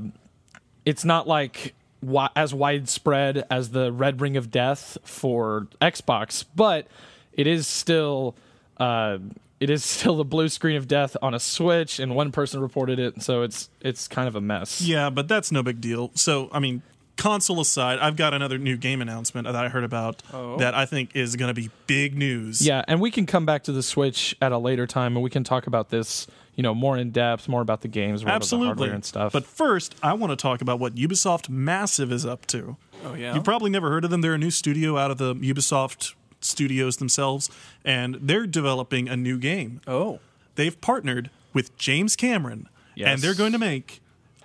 it's 0.85 1.05
not 1.05 1.29
like 1.29 1.75
wi- 2.03 2.31
as 2.35 2.53
widespread 2.53 3.45
as 3.51 3.71
the 3.71 3.93
red 3.93 4.21
ring 4.21 4.37
of 4.37 4.51
death 4.51 4.99
for 5.05 5.69
Xbox, 5.81 6.45
but 6.57 6.87
it 7.33 7.47
is 7.47 7.67
still 7.69 8.35
uh, 8.79 9.19
it 9.61 9.71
is 9.71 9.85
still 9.85 10.17
the 10.17 10.25
blue 10.25 10.49
screen 10.49 10.77
of 10.77 10.89
death 10.89 11.17
on 11.23 11.35
a 11.35 11.41
Switch, 11.41 11.99
and 12.01 12.15
one 12.17 12.33
person 12.33 12.61
reported 12.61 12.99
it. 12.99 13.23
So 13.23 13.43
it's 13.43 13.71
it's 13.81 14.09
kind 14.09 14.27
of 14.29 14.35
a 14.35 14.41
mess. 14.41 14.81
Yeah, 14.81 15.11
but 15.11 15.29
that's 15.29 15.53
no 15.53 15.63
big 15.63 15.81
deal. 15.81 16.11
So, 16.15 16.49
I 16.53 16.59
mean, 16.59 16.83
console 17.17 17.61
aside, 17.61 17.99
I've 17.99 18.17
got 18.17 18.35
another 18.35 18.59
new 18.59 18.77
game 18.77 19.01
announcement 19.01 19.47
that 19.47 19.57
I 19.57 19.69
heard 19.69 19.85
about 19.85 20.23
oh. 20.33 20.57
that 20.59 20.75
I 20.75 20.87
think 20.87 21.15
is 21.15 21.37
going 21.37 21.55
to 21.55 21.61
be 21.61 21.71
big 21.87 22.17
news. 22.17 22.65
Yeah, 22.65 22.85
and 22.89 23.01
we 23.01 23.11
can 23.11 23.27
come 23.27 23.47
back 23.47 23.65
to 23.65 23.73
the 23.73 23.83
Switch 23.83 24.37
at 24.43 24.53
a 24.53 24.59
later 24.59 24.87
time, 24.87 25.17
and 25.17 25.23
we 25.23 25.31
can 25.31 25.45
talk 25.45 25.67
about 25.67 25.91
this, 25.91 26.27
you 26.57 26.63
know, 26.63 26.75
more 26.75 26.97
in 26.97 27.11
depth, 27.11 27.49
more 27.49 27.61
about 27.63 27.83
the 27.83 27.89
games, 27.89 28.23
more 28.23 28.31
about 28.31 28.41
the 28.41 28.45
Absolutely. 28.45 28.67
hardware 28.67 28.93
and 28.93 29.05
stuff. 29.05 29.33
But 29.33 29.45
first, 29.47 29.95
I 30.03 30.13
want 30.15 30.31
to 30.31 30.37
talk 30.37 30.61
about 30.61 30.79
what 30.81 30.95
Ubisoft 30.95 31.49
Massive 31.49 32.11
is 32.13 32.27
up 32.27 32.47
to. 32.47 32.77
Oh 33.05 33.15
yeah. 33.15 33.35
You've 33.35 33.45
probably 33.45 33.71
never 33.71 33.91
heard 33.91 34.05
of 34.05 34.11
them. 34.11 34.21
They're 34.21 34.35
a 34.35 34.39
new 34.39 34.51
studio 34.51 34.97
out 34.97 35.11
of 35.11 35.19
the 35.19 35.35
Ubisoft 35.35 36.15
studios 36.41 36.97
themselves, 36.99 37.51
and 37.85 38.17
they're 38.21 38.47
developing 38.47 39.09
a 39.09 39.17
new 39.17 39.39
game. 39.39 39.81
oh. 39.87 40.21
They've 40.57 40.81
partnered 40.81 41.31
with 41.53 41.77
James 41.77 42.15
Cameron, 42.15 42.69
Yes. 42.95 43.09
and 43.09 43.21
they're 43.21 43.35
going 43.35 43.51
to 43.51 43.59
make 43.59 44.01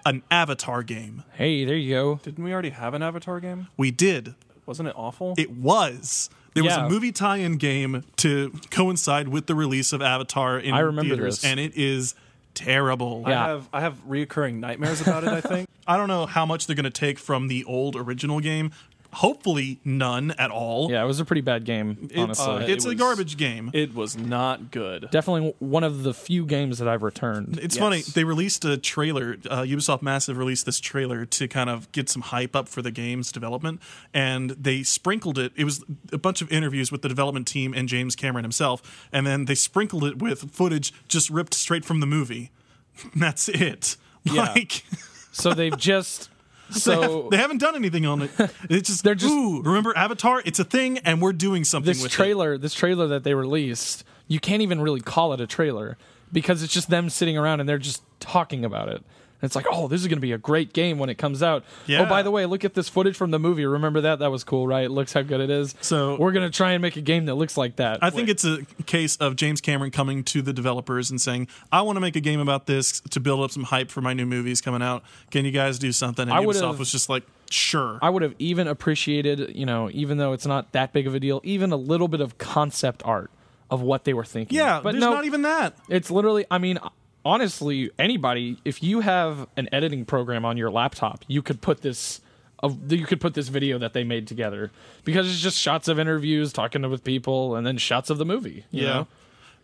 an 0.10 0.24
Avatar 0.32 0.84
game. 0.84 1.24
hey, 1.36 1.64
there 1.66 1.76
you 1.76 1.94
go. 1.94 2.20
Didn't 2.24 2.44
we 2.44 2.52
already 2.54 2.70
have 2.72 2.94
an 2.94 3.04
Avatar 3.04 3.40
game? 3.40 3.68
We 3.78 3.92
did. 3.92 4.36
Wasn't 4.66 4.88
it 4.90 4.96
awful? 4.98 5.34
It 5.38 5.52
was. 5.52 6.30
There 6.56 6.64
was 6.64 6.74
Yeah. 6.76 6.86
a 6.88 6.90
movie 6.90 7.12
tie-in 7.12 7.58
game 7.58 8.04
to 8.18 8.52
coincide 8.72 9.28
with 9.28 9.46
the 9.48 9.56
release 9.56 9.94
of 9.94 10.02
Avatar 10.02 10.58
in 10.60 10.74
I 10.74 10.80
remember 10.80 11.16
theaters, 11.16 11.42
this. 11.42 11.46
and 11.52 11.60
it 11.60 11.74
is 11.76 12.16
terrible. 12.56 13.24
I 13.26 13.32
have 13.32 13.70
I 13.72 13.82
have 13.82 13.96
reoccurring 14.08 14.56
nightmares 14.56 15.02
about 15.02 15.24
it. 15.24 15.30
I 15.30 15.42
think. 15.42 15.70
I 15.88 15.98
don't 15.98 16.08
know 16.08 16.26
how 16.26 16.46
much 16.46 16.68
they're 16.68 16.76
going 16.76 16.84
to 16.84 16.90
take 16.92 17.18
from 17.18 17.48
the 17.48 17.64
old 17.64 17.96
original 17.96 18.40
game. 18.40 18.72
Hopefully, 19.12 19.80
none 19.84 20.32
at 20.38 20.52
all. 20.52 20.92
Yeah, 20.92 21.04
it 21.04 21.08
was 21.08 21.20
a 21.20 21.26
pretty 21.26 21.42
bad 21.42 21.66
game, 21.66 21.98
It's, 22.12 22.18
honestly. 22.18 22.46
uh, 22.46 22.58
it's 22.60 22.86
it 22.86 22.88
a 22.88 22.92
was- 22.92 23.00
garbage 23.00 23.38
game. 23.38 23.72
It 23.74 23.96
was 23.96 24.16
not 24.16 24.70
good. 24.72 25.10
Definitely 25.12 25.56
one 25.60 25.84
of 25.84 26.04
the 26.04 26.14
few 26.14 26.46
games 26.46 26.78
that 26.78 26.88
I've 26.88 27.02
returned. 27.02 27.58
It's 27.62 27.76
Yes. 27.76 27.80
funny. 27.84 28.02
They 28.02 28.24
released 28.24 28.64
a 28.66 28.78
trailer. 28.78 29.38
Uh, 29.50 29.62
Ubisoft 29.64 30.02
Massive 30.04 30.38
released 30.38 30.66
this 30.68 30.80
trailer 30.80 31.26
to 31.26 31.48
kind 31.48 31.70
of 31.70 31.92
get 31.92 32.08
some 32.10 32.22
hype 32.22 32.56
up 32.56 32.70
for 32.70 32.82
the 32.84 32.92
game's 32.92 33.32
development, 33.32 33.82
and 34.14 34.52
they 34.52 34.84
sprinkled 34.84 35.40
it. 35.40 35.54
It 35.56 35.64
was 35.64 35.84
a 36.14 36.18
bunch 36.20 36.42
of 36.44 36.52
interviews 36.52 36.92
with 36.92 37.02
the 37.02 37.10
development 37.10 37.48
team 37.48 37.74
and 37.76 37.90
James 37.90 38.16
Cameron 38.16 38.44
himself, 38.44 39.08
and 39.12 39.26
then 39.26 39.46
they 39.46 39.56
sprinkled 39.56 40.04
it 40.04 40.20
with 40.22 40.52
footage 40.52 40.94
just 41.08 41.30
ripped 41.32 41.56
straight 41.56 41.84
from 41.84 42.00
the 42.00 42.06
movie. 42.08 42.52
That's 43.16 43.50
it. 43.50 43.96
Yeah. 44.24 44.44
Like 44.54 44.84
So 45.32 45.54
they've 45.54 45.78
just 45.78 46.30
they, 46.74 46.80
so 46.80 47.02
have, 47.24 47.32
they 47.32 47.38
haven't 47.38 47.60
done 47.60 47.76
anything 47.76 48.06
on 48.06 48.22
it. 48.24 48.32
It's 48.70 48.90
just 48.90 49.04
They're 49.04 49.16
just- 49.16 49.34
ooh, 49.34 49.62
remember 49.62 49.96
Avatar? 49.98 50.42
It's 50.46 50.60
a 50.60 50.64
thing, 50.64 51.00
and 51.00 51.22
we're 51.22 51.34
doing 51.34 51.64
something 51.64 51.88
this 51.90 52.02
with 52.02 52.12
it. 52.12 52.16
trailer, 52.16 52.58
this 52.58 52.74
trailer 52.74 53.08
that 53.08 53.24
they 53.24 53.34
released, 53.34 54.04
you 54.28 54.40
can't 54.40 54.62
even 54.62 54.82
really 54.82 55.02
call 55.02 55.34
it 55.34 55.42
a 55.42 55.48
trailer 55.48 55.98
because 56.32 56.62
it's 56.64 56.74
just 56.74 56.90
them 56.90 57.10
sitting 57.10 57.38
around 57.38 57.60
and 57.60 57.68
they're 57.68 57.78
just 57.80 58.04
talking 58.20 58.64
about 58.64 58.90
it. 58.90 59.04
And 59.42 59.48
it's 59.48 59.56
like, 59.56 59.68
oh, 59.72 59.88
this 59.88 60.02
is 60.02 60.08
going 60.08 60.18
to 60.18 60.22
be 60.22 60.34
a 60.34 60.38
great 60.38 60.74
game 60.74 61.00
when 61.00 61.10
it 61.10 61.18
comes 61.18 61.42
out. 61.42 61.64
Yeah. 61.88 62.02
Oh, 62.02 62.06
by 62.06 62.24
the 62.24 62.32
way, 62.32 62.46
look 62.46 62.66
at 62.66 62.74
this 62.74 62.90
footage 62.90 63.16
from 63.16 63.32
the 63.32 63.40
movie. 63.40 63.66
Remember 63.66 64.02
that? 64.02 64.20
That 64.20 64.32
was 64.32 64.44
cool, 64.44 64.68
right? 64.68 64.92
Looks 64.92 65.14
how 65.14 65.22
good 65.22 65.40
it 65.40 65.50
is. 65.50 65.76
So- 65.82 66.18
we're 66.18 66.34
going 66.34 66.50
to 66.50 66.56
try 66.56 66.74
and 66.74 66.82
make 66.82 66.98
a 66.98 67.02
game 67.02 67.26
that 67.28 67.36
looks 67.36 67.56
like 67.56 67.78
that. 67.78 68.00
I 68.04 68.10
think 68.10 68.28
it's 68.28 68.44
a 68.44 68.66
case 68.86 69.16
of 69.18 69.38
James 69.38 69.62
Cameron 69.62 69.92
coming 69.92 70.24
to 70.26 70.42
the 70.42 70.52
developers 70.52 71.10
and 71.10 71.22
saying, 71.22 71.48
"I 71.72 71.82
want 71.84 71.96
to 71.96 72.02
make 72.02 72.16
a 72.18 72.20
game 72.20 72.40
about 72.42 72.66
this 72.66 73.00
to 73.12 73.20
build 73.22 73.42
up 73.42 73.52
some 73.52 73.64
hype 73.64 73.90
for 73.92 74.02
my 74.02 74.14
new 74.14 74.26
movies 74.26 74.60
coming 74.60 74.82
out. 74.82 75.04
Can 75.32 75.46
you 75.46 75.52
guys 75.52 75.80
do 75.80 75.92
something?" 75.94 76.24
And 76.24 76.34
I 76.34 76.44
Ubisoft 76.44 76.78
was 76.78 76.92
just 76.92 77.08
like, 77.08 77.24
"Sure." 77.50 78.00
I 78.02 78.10
would 78.10 78.22
have 78.24 78.36
even 78.40 78.68
appreciated, 78.68 79.56
you 79.56 79.66
know, 79.66 79.90
even 79.94 80.18
though 80.18 80.34
it's 80.34 80.46
not 80.46 80.74
that 80.74 80.92
big 80.92 81.08
of 81.08 81.16
a 81.16 81.20
deal, 81.20 81.40
even 81.46 81.72
a 81.72 81.78
little 81.78 82.08
bit 82.10 82.20
of 82.22 82.38
concept 82.38 83.02
art 83.06 83.32
of 83.72 83.82
what 83.82 84.04
they 84.04 84.14
were 84.14 84.26
thinking. 84.26 84.58
yeah, 84.58 84.82
but 84.84 84.92
there's 84.94 85.02
no, 85.02 85.14
not 85.14 85.26
even 85.26 85.44
that. 85.44 85.76
It's 85.90 86.10
literally, 86.12 86.46
I 86.52 86.58
mean, 86.58 86.80
honestly, 87.26 87.92
anybody, 88.00 88.58
if 88.66 88.82
you 88.84 89.02
have 89.02 89.48
an 89.58 89.70
editing 89.72 90.06
program 90.06 90.46
on 90.46 90.58
your 90.58 90.72
laptop, 90.72 91.24
you 91.28 91.42
could 91.42 91.62
put 91.62 91.82
this. 91.82 92.22
Of, 92.62 92.92
you 92.92 93.06
could 93.06 93.22
put 93.22 93.36
this 93.36 93.48
video 93.48 93.78
that 93.78 93.94
they 93.94 94.04
made 94.04 94.28
together 94.28 94.70
because 95.06 95.30
it's 95.32 95.40
just 95.40 95.58
shots 95.58 95.88
of 95.88 95.98
interviews 95.98 96.52
talking 96.52 96.82
with 96.90 97.06
people 97.06 97.56
and 97.56 97.66
then 97.66 97.78
shots 97.78 98.10
of 98.10 98.18
the 98.18 98.26
movie. 98.26 98.66
you 98.70 98.84
Yeah. 98.84 98.94
know? 98.94 99.08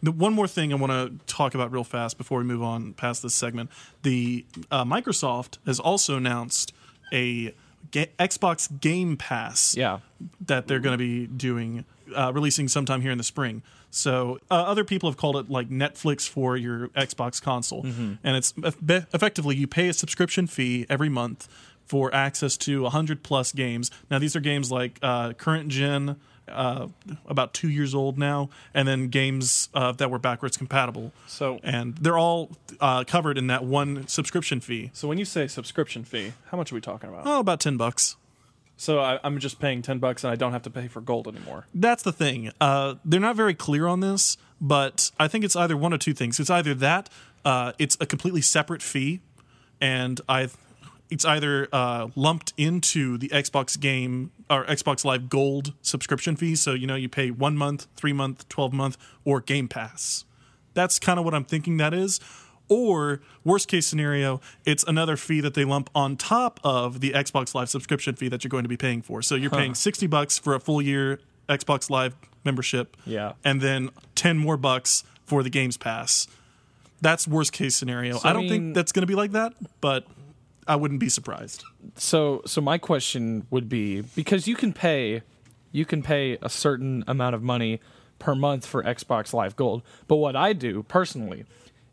The 0.02 0.12
one 0.14 0.32
more 0.34 0.48
thing 0.48 0.72
I 0.72 0.78
want 0.78 0.92
to 0.94 1.26
talk 1.34 1.54
about 1.56 1.74
real 1.74 1.84
fast 1.84 2.18
before 2.18 2.38
we 2.38 2.46
move 2.46 2.64
on 2.64 2.94
past 2.94 3.22
this 3.22 3.34
segment: 3.36 3.70
the 4.04 4.46
uh, 4.72 4.86
Microsoft 4.86 5.58
has 5.66 5.78
also 5.78 6.16
announced 6.16 6.72
a 7.12 7.54
ga- 7.92 8.10
Xbox 8.18 8.70
Game 8.80 9.18
Pass. 9.18 9.76
Yeah. 9.76 10.00
that 10.46 10.68
they're 10.68 10.80
going 10.80 10.94
to 10.98 10.98
be 10.98 11.28
doing, 11.28 11.84
uh, 12.14 12.32
releasing 12.34 12.68
sometime 12.68 13.02
here 13.02 13.12
in 13.12 13.18
the 13.18 13.24
spring. 13.24 13.64
So 13.92 14.40
uh, 14.52 14.56
other 14.56 14.84
people 14.84 15.10
have 15.10 15.18
called 15.18 15.38
it 15.38 15.50
like 15.50 15.70
Netflix 15.70 16.28
for 16.28 16.58
your 16.58 16.90
Xbox 16.90 17.42
console, 17.42 17.84
and 17.86 18.20
it's 18.36 18.54
eff- 18.64 18.76
effectively 19.14 19.56
you 19.56 19.68
pay 19.68 19.88
a 19.88 19.94
subscription 19.94 20.48
fee 20.48 20.86
every 20.90 21.10
month 21.10 21.48
for 21.86 22.14
access 22.14 22.58
to 22.58 22.82
100 22.84 23.24
plus 23.24 23.52
games. 23.52 23.92
Now 24.12 24.20
these 24.20 24.36
are 24.36 24.40
games 24.42 24.72
like 24.72 25.00
uh, 25.02 25.34
current 25.34 25.70
gen. 25.70 26.18
Uh, 26.48 26.90
about 27.26 27.56
two 27.56 27.68
years 27.70 27.96
old 27.96 28.20
now, 28.20 28.52
and 28.72 28.88
then 28.88 29.08
games 29.08 29.68
uh, 29.74 29.92
that 29.94 30.12
were 30.12 30.20
backwards 30.20 30.56
compatible. 30.58 31.12
So- 31.26 31.60
and 31.64 31.96
they're 31.98 32.20
all 32.20 32.52
uh, 32.80 33.04
covered 33.04 33.40
in 33.40 33.48
that 33.48 33.64
one 33.64 34.08
subscription 34.08 34.60
fee. 34.60 34.92
So 34.94 35.08
when 35.08 35.18
you 35.18 35.26
say 35.26 35.48
subscription 35.48 36.04
fee, 36.04 36.34
how 36.52 36.58
much 36.58 36.72
are 36.72 36.76
we 36.76 36.82
talking 36.82 37.10
about? 37.10 37.24
Oh, 37.26 37.40
about 37.40 37.60
ten 37.62 37.78
bucks. 37.78 38.16
So 38.78 39.00
I, 39.00 39.20
I'm 39.24 39.40
just 39.40 39.60
paying 39.60 39.82
ten 39.82 40.00
bucks 40.00 40.24
and 40.24 40.32
I 40.32 40.36
don't 40.36 40.52
have 40.52 40.64
to 40.64 40.70
pay 40.70 40.88
for 40.88 41.02
gold 41.02 41.28
anymore. 41.28 41.66
That's 41.74 42.04
the 42.04 42.12
thing. 42.12 42.52
Uh, 42.60 42.96
they're 43.06 43.20
not 43.20 43.36
very 43.36 43.54
clear 43.54 43.88
on 43.88 44.02
this, 44.02 44.38
but 44.60 45.12
I 45.20 45.28
think 45.28 45.44
it's 45.46 45.56
either 45.56 45.78
one 45.78 45.94
or 45.94 45.98
two 45.98 46.14
things. 46.14 46.40
It's 46.40 46.50
either 46.50 46.74
that 46.76 47.10
uh, 47.46 47.74
it's 47.80 47.98
a 48.02 48.06
completely 48.06 48.42
separate 48.42 48.82
fee, 48.82 49.22
and 49.80 50.20
I, 50.28 50.50
it's 51.10 51.24
either 51.24 51.70
uh, 51.72 52.10
lumped 52.16 52.54
into 52.58 53.18
the 53.18 53.30
Xbox 53.30 53.80
game 53.80 54.32
or 54.50 54.66
Xbox 54.66 55.06
Live 55.06 55.30
Gold 55.30 55.74
subscription 55.82 56.36
fee. 56.36 56.56
So 56.56 56.74
you 56.74 56.88
know 56.88 56.96
you 56.96 57.08
pay 57.08 57.32
one 57.32 57.56
month, 57.56 57.88
three 57.96 58.14
month, 58.14 58.48
twelve 58.50 58.74
month, 58.74 58.98
or 59.24 59.40
Game 59.40 59.68
Pass. 59.68 60.26
That's 60.74 61.00
kind 61.00 61.18
of 61.18 61.24
what 61.24 61.34
I'm 61.34 61.46
thinking 61.46 61.78
that 61.78 61.94
is. 61.94 62.20
Or 62.68 63.22
worst 63.44 63.68
case 63.68 63.86
scenario, 63.86 64.42
it's 64.66 64.84
another 64.86 65.18
fee 65.18 65.40
that 65.42 65.54
they 65.54 65.66
lump 65.66 65.90
on 65.94 66.18
top 66.18 66.60
of 66.64 67.00
the 67.00 67.12
Xbox 67.12 67.54
Live 67.54 67.70
subscription 67.70 68.16
fee 68.16 68.28
that 68.30 68.44
you're 68.44 68.50
going 68.50 68.64
to 68.64 68.70
be 68.70 68.78
paying 68.78 69.02
for. 69.02 69.22
So 69.22 69.36
you're 69.36 69.52
paying 69.52 69.76
60 69.76 70.08
bucks 70.08 70.38
for 70.40 70.56
a 70.56 70.60
full 70.60 70.82
year 70.82 71.20
Xbox 71.48 71.90
Live 71.90 72.16
membership. 72.44 72.98
Yeah. 73.06 73.34
And 73.44 73.62
then 73.62 73.90
10 74.16 74.38
more 74.38 74.58
bucks 74.58 75.04
for 75.26 75.44
the 75.44 75.50
Games 75.50 75.78
Pass. 75.78 76.28
That's 77.02 77.28
worst 77.28 77.52
case 77.54 77.76
scenario. 77.76 78.18
So, 78.18 78.28
I 78.28 78.32
I 78.32 78.34
don't 78.34 78.44
mean- 78.44 78.50
think 78.50 78.76
that's 78.76 78.92
going 78.92 79.02
to 79.04 79.08
be 79.08 79.16
like 79.16 79.32
that, 79.34 79.54
but 79.82 80.08
I 80.68 80.76
wouldn't 80.76 81.00
be 81.00 81.10
surprised. 81.10 81.64
so 81.96 82.42
so 82.48 82.60
my 82.62 82.80
question 82.80 83.46
would 83.52 83.70
be 83.70 84.02
because 84.02 84.48
you 84.48 84.56
can 84.56 84.74
pay 84.74 85.22
you 85.72 85.86
can 85.86 86.02
pay 86.02 86.40
a 86.42 86.50
certain 86.50 87.04
amount 87.08 87.36
of 87.36 87.44
money 87.44 87.80
per 88.18 88.34
month 88.34 88.66
for 88.66 88.82
Xbox 88.82 89.34
Live 89.34 89.56
Gold. 89.56 89.84
But 90.08 90.16
what 90.16 90.36
I 90.36 90.54
do 90.54 90.84
personally 90.84 91.46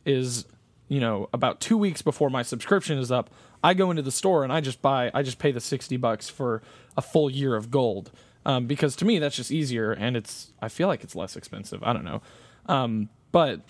is, 0.07 0.47
you 0.92 1.00
know, 1.00 1.31
about 1.33 1.59
2 1.61 1.78
weeks 1.78 2.02
before 2.02 2.28
my 2.28 2.42
subscription 2.42 2.98
is 2.98 3.11
up, 3.11 3.31
I 3.64 3.72
go 3.72 3.90
into 3.90 4.02
the 4.02 4.11
store 4.11 4.44
and 4.44 4.52
I 4.52 4.61
just 4.61 4.83
buy 4.83 5.11
I 5.14 5.22
just 5.22 5.38
pay 5.38 5.50
the 5.50 5.61
60 5.61 5.96
bucks 5.96 6.28
for 6.28 6.62
a 6.98 7.00
full 7.00 7.31
year 7.31 7.57
of 7.57 7.70
gold. 7.70 8.12
Um, 8.44 8.66
because 8.66 8.94
to 8.96 9.07
me 9.07 9.18
that's 9.18 9.35
just 9.35 9.50
easier 9.50 9.92
and 9.92 10.18
it's 10.18 10.52
I 10.61 10.68
feel 10.68 10.88
like 10.88 11.02
it's 11.02 11.16
less 11.16 11.35
expensive. 11.35 11.83
I 11.83 11.94
don't 11.94 12.05
know. 12.05 12.20
Um, 12.66 13.09
but 13.31 13.62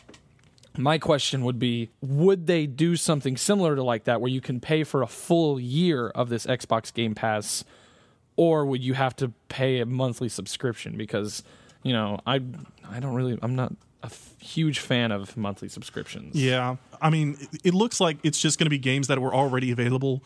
my 0.77 0.99
question 0.99 1.45
would 1.45 1.61
be 1.61 1.91
would 2.01 2.49
they 2.49 2.67
do 2.67 2.97
something 2.97 3.37
similar 3.37 3.77
to 3.77 3.85
like 3.85 4.03
that 4.05 4.21
where 4.21 4.31
you 4.31 4.41
can 4.41 4.59
pay 4.59 4.83
for 4.83 5.03
a 5.03 5.07
full 5.07 5.61
year 5.61 6.09
of 6.09 6.29
this 6.29 6.45
Xbox 6.45 6.93
Game 6.93 7.15
Pass 7.15 7.63
or 8.35 8.67
would 8.67 8.83
you 8.83 8.95
have 8.95 9.15
to 9.17 9.33
pay 9.49 9.79
a 9.79 9.87
monthly 9.87 10.29
subscription 10.29 10.97
because 10.97 11.45
you 11.85 11.93
know 11.93 12.19
I 12.27 12.41
I 12.91 12.99
don't 12.99 13.15
really 13.15 13.39
I'm 13.43 13.55
not 13.55 13.75
a 14.03 14.07
f- 14.07 14.35
huge 14.41 14.79
fan 14.81 15.13
of 15.13 15.37
monthly 15.37 15.69
subscriptions. 15.69 16.35
Yeah, 16.35 16.77
I 17.01 17.11
mean, 17.11 17.37
it- 17.53 17.61
it 17.65 17.75
looks 17.75 18.01
like 18.01 18.19
it's 18.23 18.41
just 18.41 18.59
going 18.59 18.67
to 18.67 18.71
be 18.71 18.79
games 18.79 19.07
that 19.09 19.19
were 19.21 19.35
already 19.35 19.71
available 19.71 20.23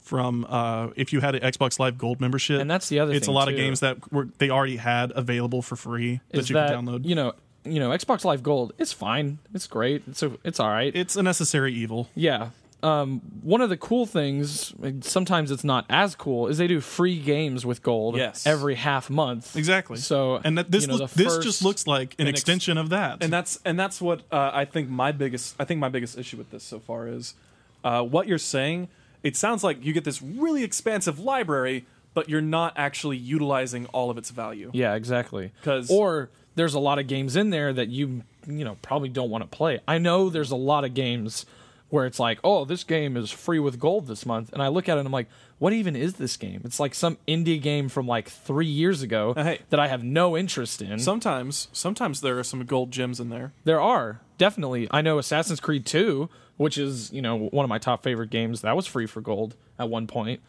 from 0.00 0.44
uh, 0.48 0.88
if 0.96 1.12
you 1.12 1.20
had 1.20 1.34
an 1.34 1.40
Xbox 1.50 1.78
Live 1.78 1.96
Gold 1.96 2.20
membership. 2.20 2.60
And 2.60 2.70
that's 2.70 2.88
the 2.90 2.98
other 3.00 3.12
It's 3.14 3.26
a 3.26 3.32
lot 3.32 3.48
of 3.48 3.56
games 3.56 3.80
that 3.80 4.12
were 4.12 4.28
they 4.38 4.50
already 4.50 4.76
had 4.76 5.12
available 5.16 5.62
for 5.62 5.76
free 5.76 6.20
that 6.30 6.48
you 6.50 6.54
that, 6.54 6.70
can 6.70 6.84
download. 6.86 7.06
you 7.06 7.14
know, 7.14 7.32
you 7.64 7.78
know, 7.80 7.88
Xbox 7.90 8.24
Live 8.24 8.42
Gold, 8.42 8.74
it's 8.78 8.92
fine. 8.92 9.38
It's 9.54 9.66
great. 9.66 10.02
It's 10.06 10.22
a, 10.22 10.32
it's 10.44 10.60
all 10.60 10.68
right. 10.68 10.94
it's 10.94 11.16
a 11.16 11.22
necessary 11.22 11.72
evil. 11.72 12.10
Yeah. 12.14 12.50
Um, 12.84 13.20
one 13.42 13.60
of 13.62 13.70
the 13.70 13.76
cool 13.78 14.04
things, 14.06 14.74
sometimes 15.00 15.50
it's 15.50 15.64
not 15.64 15.86
as 15.88 16.14
cool, 16.14 16.48
is 16.48 16.58
they 16.58 16.66
do 16.66 16.80
free 16.80 17.18
games 17.18 17.64
with 17.64 17.82
gold 17.82 18.16
Yes. 18.16 18.46
every 18.46 18.74
half 18.74 19.08
month. 19.08 19.56
Exactly. 19.56 19.96
So, 19.96 20.40
and 20.44 20.58
that, 20.58 20.70
this 20.70 20.82
you 20.82 20.88
know, 20.88 20.96
look- 20.96 21.10
this 21.12 21.38
just 21.38 21.62
looks 21.64 21.86
like 21.86 22.14
an 22.18 22.26
ex- 22.28 22.40
extension 22.40 22.76
of 22.76 22.90
that. 22.90 23.22
and 23.22 23.32
that's 23.32 23.58
and 23.64 23.78
that's 23.80 24.00
what 24.02 24.20
uh, 24.30 24.50
I 24.52 24.64
think 24.66 24.88
my 24.90 25.12
biggest 25.12 25.56
I 25.58 25.64
think 25.64 25.80
my 25.80 25.88
biggest 25.88 26.18
issue 26.18 26.36
with 26.36 26.50
this 26.50 26.62
so 26.62 26.78
far 26.78 27.08
is 27.08 27.34
uh, 27.82 28.02
what 28.02 28.26
you're 28.28 28.38
saying. 28.38 28.88
It 29.22 29.34
sounds 29.36 29.64
like 29.64 29.82
you 29.82 29.94
get 29.94 30.04
this 30.04 30.20
really 30.20 30.62
expansive 30.62 31.18
library, 31.18 31.86
but 32.12 32.28
you're 32.28 32.42
not 32.42 32.74
actually 32.76 33.16
utilizing 33.16 33.86
all 33.86 34.10
of 34.10 34.18
its 34.18 34.28
value. 34.30 34.70
Yeah, 34.74 34.94
exactly. 34.94 35.52
'Cause- 35.62 35.90
or 35.90 36.28
there's 36.54 36.74
a 36.74 36.78
lot 36.78 36.98
of 36.98 37.06
games 37.08 37.34
in 37.34 37.48
there 37.50 37.72
that 37.72 37.88
you 37.88 38.22
you 38.46 38.62
know 38.64 38.76
probably 38.82 39.08
don't 39.08 39.30
want 39.30 39.42
to 39.42 39.48
play. 39.56 39.80
I 39.88 39.96
know 39.96 40.28
there's 40.28 40.50
a 40.50 40.56
lot 40.56 40.84
of 40.84 40.92
games 40.92 41.46
where 41.94 42.06
it's 42.06 42.18
like, 42.18 42.40
oh, 42.42 42.64
this 42.64 42.82
game 42.82 43.16
is 43.16 43.30
free 43.30 43.60
with 43.60 43.78
gold 43.78 44.08
this 44.08 44.26
month, 44.26 44.52
and 44.52 44.60
I 44.60 44.66
look 44.66 44.88
at 44.88 44.96
it 44.96 44.98
and 45.00 45.06
I'm 45.06 45.12
like, 45.12 45.28
what 45.60 45.72
even 45.72 45.94
is 45.94 46.14
this 46.14 46.36
game? 46.36 46.60
It's 46.64 46.80
like 46.80 46.92
some 46.92 47.18
indie 47.28 47.62
game 47.62 47.88
from 47.88 48.08
like 48.08 48.28
three 48.28 48.66
years 48.66 49.00
ago 49.00 49.32
Uh, 49.36 49.44
hey. 49.44 49.58
that 49.70 49.78
I 49.78 49.86
have 49.86 50.02
no 50.02 50.36
interest 50.36 50.82
in. 50.82 50.98
Sometimes 50.98 51.68
sometimes 51.72 52.20
there 52.20 52.36
are 52.36 52.42
some 52.42 52.64
gold 52.66 52.90
gems 52.90 53.20
in 53.20 53.28
there. 53.30 53.52
There 53.62 53.80
are 53.80 54.20
definitely. 54.38 54.88
I 54.90 55.02
know 55.02 55.18
Assassin's 55.18 55.60
Creed 55.60 55.86
2, 55.86 56.28
which 56.56 56.76
is 56.76 57.12
you 57.12 57.22
know 57.22 57.36
one 57.36 57.64
of 57.64 57.68
my 57.68 57.78
top 57.78 58.02
favorite 58.02 58.30
games, 58.30 58.62
that 58.62 58.74
was 58.74 58.88
free 58.88 59.06
for 59.06 59.20
gold 59.20 59.54
at 59.78 59.88
one 59.88 60.08
point. 60.08 60.40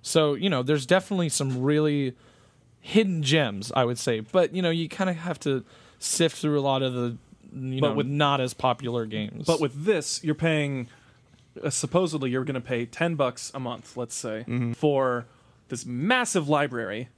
So 0.00 0.32
you 0.32 0.48
know, 0.48 0.62
there's 0.62 0.86
definitely 0.86 1.28
some 1.28 1.62
really 1.62 2.14
hidden 2.80 3.22
gems, 3.22 3.70
I 3.76 3.84
would 3.84 3.98
say. 3.98 4.20
But 4.20 4.54
you 4.54 4.62
know, 4.62 4.70
you 4.70 4.88
kind 4.88 5.10
of 5.10 5.16
have 5.16 5.38
to 5.40 5.64
sift 5.98 6.36
through 6.38 6.58
a 6.58 6.62
lot 6.62 6.82
of 6.82 6.92
the 6.94 7.16
you 7.54 7.80
But 7.80 7.88
know 7.90 7.94
with- 7.94 8.06
not 8.06 8.40
as 8.40 8.52
popular 8.54 9.06
games. 9.06 9.46
But 9.46 9.60
with 9.60 9.84
this, 9.84 10.22
you're 10.24 10.34
paying 10.34 10.88
uh, 11.62 11.70
supposedly 11.70 12.30
you're 12.30 12.44
going 12.44 12.54
to 12.54 12.60
pay 12.60 12.84
10 12.84 13.14
bucks 13.14 13.52
a 13.54 13.60
month, 13.60 13.96
let's 13.96 14.14
say, 14.16 14.44
Mm-hmm. 14.48 14.72
for 14.72 15.26
this 15.68 15.86
massive 15.86 16.48
library. 16.48 17.08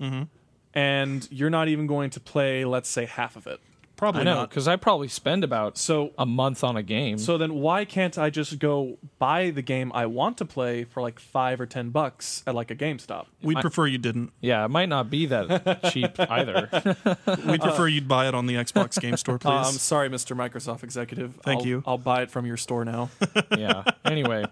And 0.75 1.27
you're 1.31 1.49
not 1.51 1.69
even 1.69 1.87
going 1.87 2.11
to 2.11 2.21
play, 2.21 2.65
let's 2.65 2.89
say, 2.89 3.07
half 3.07 3.37
of 3.37 3.47
it. 3.47 3.61
Probably 3.97 4.21
I 4.21 4.25
know 4.25 4.35
not. 4.35 4.51
because 4.51 4.69
I 4.69 4.77
probably 4.77 5.09
spend 5.09 5.43
about 5.43 5.79
So 5.79 6.13
a 6.19 6.27
month 6.27 6.63
on 6.63 6.77
a 6.77 6.83
game. 6.83 7.17
So 7.17 7.39
then 7.39 7.55
why 7.55 7.85
can't 7.87 8.19
I 8.19 8.29
just 8.29 8.59
go 8.59 8.99
buy 9.19 9.51
the 9.51 9.63
game 9.63 9.91
I 9.95 10.05
want 10.05 10.37
to 10.39 10.45
play 10.45 10.85
for 10.85 11.01
like 11.01 11.19
5 11.19 11.63
or 11.63 11.67
10 11.67 11.91
bucks 11.91 12.43
at 12.47 12.55
like 12.55 12.71
a 12.71 12.75
GameStop? 12.77 13.27
We'd 13.43 13.57
prefer 13.59 13.87
you 13.87 13.97
didn't. 13.99 14.33
yeah, 14.43 14.65
it 14.65 14.69
might 14.69 14.91
not 14.91 15.09
be 15.09 15.25
that 15.27 15.91
cheap 15.93 16.19
either. 16.21 16.69
We'd 17.47 17.61
prefer 17.63 17.87
you'd 17.89 18.07
buy 18.09 18.29
it 18.29 18.35
on 18.35 18.47
the 18.47 18.55
Xbox 18.57 19.01
Game 19.01 19.17
Store, 19.17 19.39
please. 19.39 19.49
Uh, 19.51 19.65
I'm 19.67 19.73
sorry, 19.75 20.11
Mr. 20.11 20.37
Microsoft 20.37 20.83
executive. 20.83 21.37
Thank 21.43 21.61
I'll- 21.61 21.67
you. 21.67 21.83
I'll 21.87 21.97
buy 21.99 22.23
it 22.23 22.31
from 22.31 22.45
your 22.45 22.57
store 22.59 22.85
now. 22.85 23.09
yeah. 23.57 23.85
Anyway, 24.05 24.45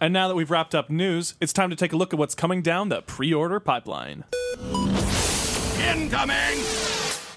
and 0.00 0.12
now 0.12 0.28
that 0.28 0.34
we've 0.34 0.50
wrapped 0.50 0.74
up 0.74 0.90
news, 0.90 1.34
it's 1.40 1.52
time 1.54 1.70
to 1.70 1.76
take 1.76 1.94
a 1.94 1.96
look 1.96 2.12
at 2.12 2.18
what's 2.18 2.34
coming 2.34 2.60
down 2.60 2.90
the 2.90 3.00
pre-order 3.00 3.58
pipeline. 3.58 4.24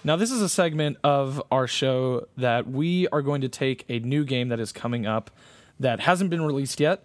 Now, 0.07 0.15
this 0.15 0.31
is 0.31 0.41
a 0.41 0.47
segment 0.47 0.95
of 1.03 1.43
our 1.51 1.67
show 1.67 2.29
that 2.37 2.65
we 2.65 3.09
are 3.09 3.21
going 3.21 3.41
to 3.41 3.49
take 3.49 3.83
a 3.89 3.99
new 3.99 4.23
game 4.23 4.47
that 4.47 4.57
is 4.57 4.71
coming 4.71 5.05
up 5.05 5.29
that 5.81 5.99
hasn't 5.99 6.29
been 6.29 6.41
released 6.41 6.79
yet. 6.79 7.03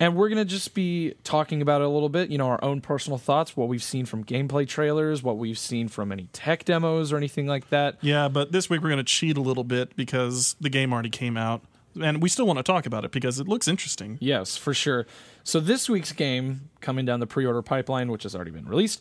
And 0.00 0.16
we're 0.16 0.28
going 0.28 0.44
to 0.44 0.44
just 0.44 0.74
be 0.74 1.14
talking 1.22 1.62
about 1.62 1.80
it 1.80 1.84
a 1.84 1.88
little 1.88 2.08
bit, 2.08 2.28
you 2.28 2.38
know, 2.38 2.48
our 2.48 2.58
own 2.64 2.80
personal 2.80 3.18
thoughts, 3.18 3.56
what 3.56 3.68
we've 3.68 3.84
seen 3.84 4.04
from 4.04 4.24
gameplay 4.24 4.66
trailers, 4.66 5.22
what 5.22 5.38
we've 5.38 5.60
seen 5.60 5.86
from 5.86 6.10
any 6.10 6.24
tech 6.32 6.64
demos 6.64 7.12
or 7.12 7.16
anything 7.16 7.46
like 7.46 7.70
that. 7.70 7.98
yeah, 8.00 8.26
but 8.26 8.50
this 8.50 8.68
week 8.68 8.82
we're 8.82 8.88
going 8.88 8.96
to 8.96 9.04
cheat 9.04 9.36
a 9.36 9.40
little 9.40 9.62
bit 9.62 9.94
because 9.94 10.56
the 10.60 10.70
game 10.70 10.92
already 10.92 11.08
came 11.08 11.36
out, 11.36 11.62
and 12.02 12.20
we 12.20 12.28
still 12.28 12.48
want 12.48 12.56
to 12.56 12.64
talk 12.64 12.84
about 12.84 13.04
it 13.04 13.12
because 13.12 13.38
it 13.38 13.46
looks 13.46 13.68
interesting. 13.68 14.18
Yes, 14.20 14.56
for 14.56 14.74
sure. 14.74 15.06
So 15.44 15.60
this 15.60 15.88
week's 15.88 16.10
game 16.10 16.68
coming 16.80 17.04
down 17.04 17.20
the 17.20 17.28
pre-order 17.28 17.62
pipeline, 17.62 18.10
which 18.10 18.24
has 18.24 18.34
already 18.34 18.50
been 18.50 18.66
released, 18.66 19.00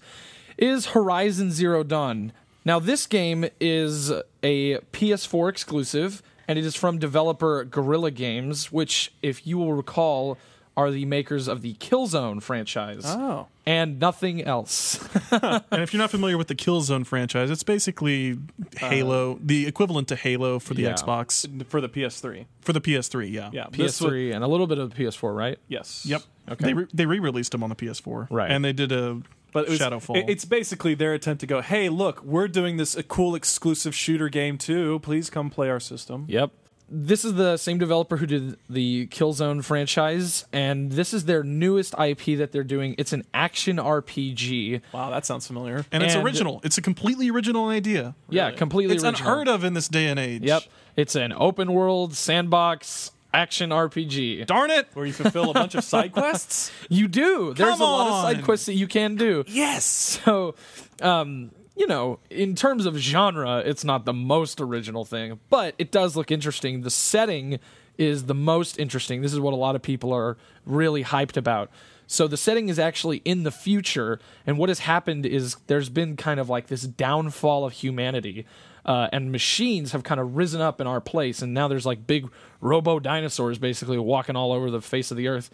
is 0.55 0.85
Horizon 0.87 1.49
Zero 1.49 1.81
Dawn. 1.81 2.31
Now 2.65 2.79
this 2.79 3.07
game 3.07 3.45
is 3.59 4.11
a 4.43 4.77
PS4 4.93 5.49
exclusive 5.49 6.21
and 6.47 6.57
it 6.57 6.65
is 6.65 6.75
from 6.75 6.97
developer 6.97 7.63
Guerrilla 7.63 8.11
Games, 8.11 8.71
which 8.71 9.13
if 9.21 9.45
you 9.45 9.57
will 9.57 9.73
recall 9.73 10.37
are 10.75 10.91
the 10.91 11.03
makers 11.03 11.49
of 11.49 11.61
the 11.61 11.73
Killzone 11.75 12.41
franchise. 12.41 13.03
Oh. 13.05 13.47
And 13.65 13.99
nothing 13.99 14.41
else. 14.41 14.97
And 15.31 15.83
if 15.83 15.93
you're 15.93 15.99
not 15.99 16.09
familiar 16.09 16.37
with 16.37 16.47
the 16.47 16.55
Killzone 16.55 17.05
franchise, 17.05 17.51
it's 17.51 17.63
basically 17.63 18.39
Halo, 18.77 19.35
uh. 19.35 19.39
the 19.41 19.67
equivalent 19.67 20.07
to 20.07 20.15
Halo 20.15 20.57
for 20.57 20.73
the 20.73 20.83
yeah. 20.83 20.93
Xbox 20.93 21.45
For 21.67 21.81
the 21.81 21.89
PS3. 21.89 22.45
for 22.61 22.73
the 22.73 22.81
PS3. 22.81 23.31
Yeah. 23.31 23.49
Yeah. 23.53 23.65
PS3 23.65 24.33
and 24.33 24.43
a 24.43 24.47
little 24.47 24.67
bit 24.67 24.77
of 24.77 24.95
the 24.95 25.03
PS4, 25.03 25.35
right? 25.35 25.59
yes. 25.67 26.05
Yep. 26.05 26.21
Okay. 26.49 26.65
They 26.65 26.73
re- 26.73 26.87
they 26.93 27.05
re-released 27.05 27.51
them 27.51 27.61
on 27.61 27.69
the 27.69 27.75
PS4. 27.75 28.27
Right. 28.31 28.49
And 28.49 28.65
they 28.65 28.73
did 28.73 28.91
a 28.91 29.21
But 29.51 29.65
it 29.67 29.71
was, 29.71 29.79
Shadowfall. 29.79 30.17
it- 30.17 30.29
It's 30.29 30.45
basically 30.45 30.93
their 30.93 31.13
attempt 31.13 31.39
to 31.41 31.47
go, 31.47 31.61
hey, 31.61 31.89
look, 31.89 32.23
we're 32.23 32.47
doing 32.47 32.77
this 32.77 32.95
a 32.95 33.03
cool 33.03 33.35
exclusive 33.35 33.95
shooter 33.95 34.29
game 34.29 34.57
too. 34.57 34.99
Please 34.99 35.29
come 35.29 35.49
play 35.49 35.69
our 35.69 35.79
system. 35.79 36.25
Yep. 36.27 36.51
This 36.91 37.23
is 37.23 37.35
the 37.35 37.57
same 37.57 37.77
developer 37.77 38.17
who 38.17 38.25
did 38.25 38.57
the 38.67 39.05
Killzone 39.11 39.63
franchise, 39.63 40.45
and 40.51 40.91
this 40.91 41.13
is 41.13 41.25
their 41.25 41.43
newest 41.43 41.93
IP 41.99 42.35
that 42.39 42.51
they're 42.51 42.63
doing. 42.63 42.95
It's 42.97 43.13
an 43.13 43.25
action 43.31 43.77
RPG. 43.77 44.81
Wow, 44.91 45.11
that 45.11 45.23
sounds 45.25 45.45
familiar. 45.45 45.85
and 45.91 46.01
it's 46.01 46.15
And- 46.15 46.23
original. 46.25 46.61
It's 46.63 46.79
a 46.79 46.81
completely 46.81 47.29
original 47.29 47.69
idea. 47.69 48.15
Yeah, 48.29 48.49
completely 48.51 48.95
It's 48.95 49.03
original. 49.03 49.29
unheard 49.31 49.47
of 49.47 49.63
in 49.63 49.75
this 49.75 49.87
day 49.87 50.07
and 50.07 50.19
age. 50.19 50.41
Yep. 50.43 50.63
It's 50.95 51.15
an 51.15 51.31
open 51.33 51.73
world 51.73 52.15
sandbox 52.15 53.11
action 53.33 53.69
RPG. 53.69 54.45
Darn 54.47 54.71
it! 54.71 54.87
Where 54.93 55.05
you 55.05 55.13
fulfill 55.13 55.51
a 55.51 55.53
bunch 55.53 55.75
of 55.75 55.83
side 55.83 56.11
quests. 56.13 56.71
You 56.89 57.07
do. 57.07 57.53
There's 57.53 57.71
Come 57.77 57.81
a 57.81 57.83
lot 57.83 58.07
of 58.07 58.21
side 58.23 58.37
on. 58.37 58.43
quests 58.43 58.65
that 58.65 58.73
you 58.73 58.87
can 58.87 59.15
do. 59.15 59.43
Yes. 59.47 59.85
So, 59.85 60.55
um, 61.01 61.51
you 61.75 61.85
know, 61.87 62.19
in 62.29 62.55
terms 62.55 62.85
of 62.85 62.95
genre, 62.97 63.59
it's 63.59 63.83
not 63.83 64.05
the 64.05 64.13
most 64.13 64.59
original 64.59 65.05
thing, 65.05 65.39
but 65.49 65.75
it 65.77 65.91
does 65.91 66.15
look 66.15 66.31
interesting. 66.31 66.81
The 66.81 66.89
setting 66.89 67.59
is 67.97 68.25
the 68.25 68.33
most 68.33 68.79
interesting. 68.79 69.21
This 69.21 69.33
is 69.33 69.39
what 69.39 69.53
a 69.53 69.57
lot 69.57 69.75
of 69.75 69.81
people 69.81 70.11
are 70.13 70.37
really 70.65 71.03
hyped 71.03 71.37
about. 71.37 71.69
So 72.07 72.27
the 72.27 72.37
setting 72.37 72.69
is 72.69 72.79
actually 72.79 73.17
in 73.23 73.43
the 73.43 73.51
future, 73.51 74.19
and 74.47 74.57
what 74.57 74.69
has 74.69 74.79
happened 74.79 75.27
is 75.27 75.57
there's 75.67 75.89
been 75.89 76.15
kind 76.15 76.39
of 76.39 76.49
like 76.49 76.67
this 76.67 76.81
downfall 76.81 77.65
of 77.65 77.73
humanity. 77.73 78.45
Uh, 78.89 79.07
and 79.13 79.31
machines 79.31 79.91
have 79.91 80.03
kind 80.03 80.19
of 80.19 80.35
risen 80.35 80.61
up 80.61 80.81
in 80.81 80.87
our 80.87 80.99
place, 80.99 81.43
and 81.43 81.53
now 81.53 81.67
there's 81.67 81.85
like 81.85 82.07
big 82.07 82.27
robo 82.59 82.99
dinosaurs 82.99 83.59
basically 83.59 83.99
walking 83.99 84.35
all 84.35 84.51
over 84.51 84.71
the 84.71 84.81
face 84.81 85.11
of 85.11 85.17
the 85.17 85.27
earth 85.27 85.49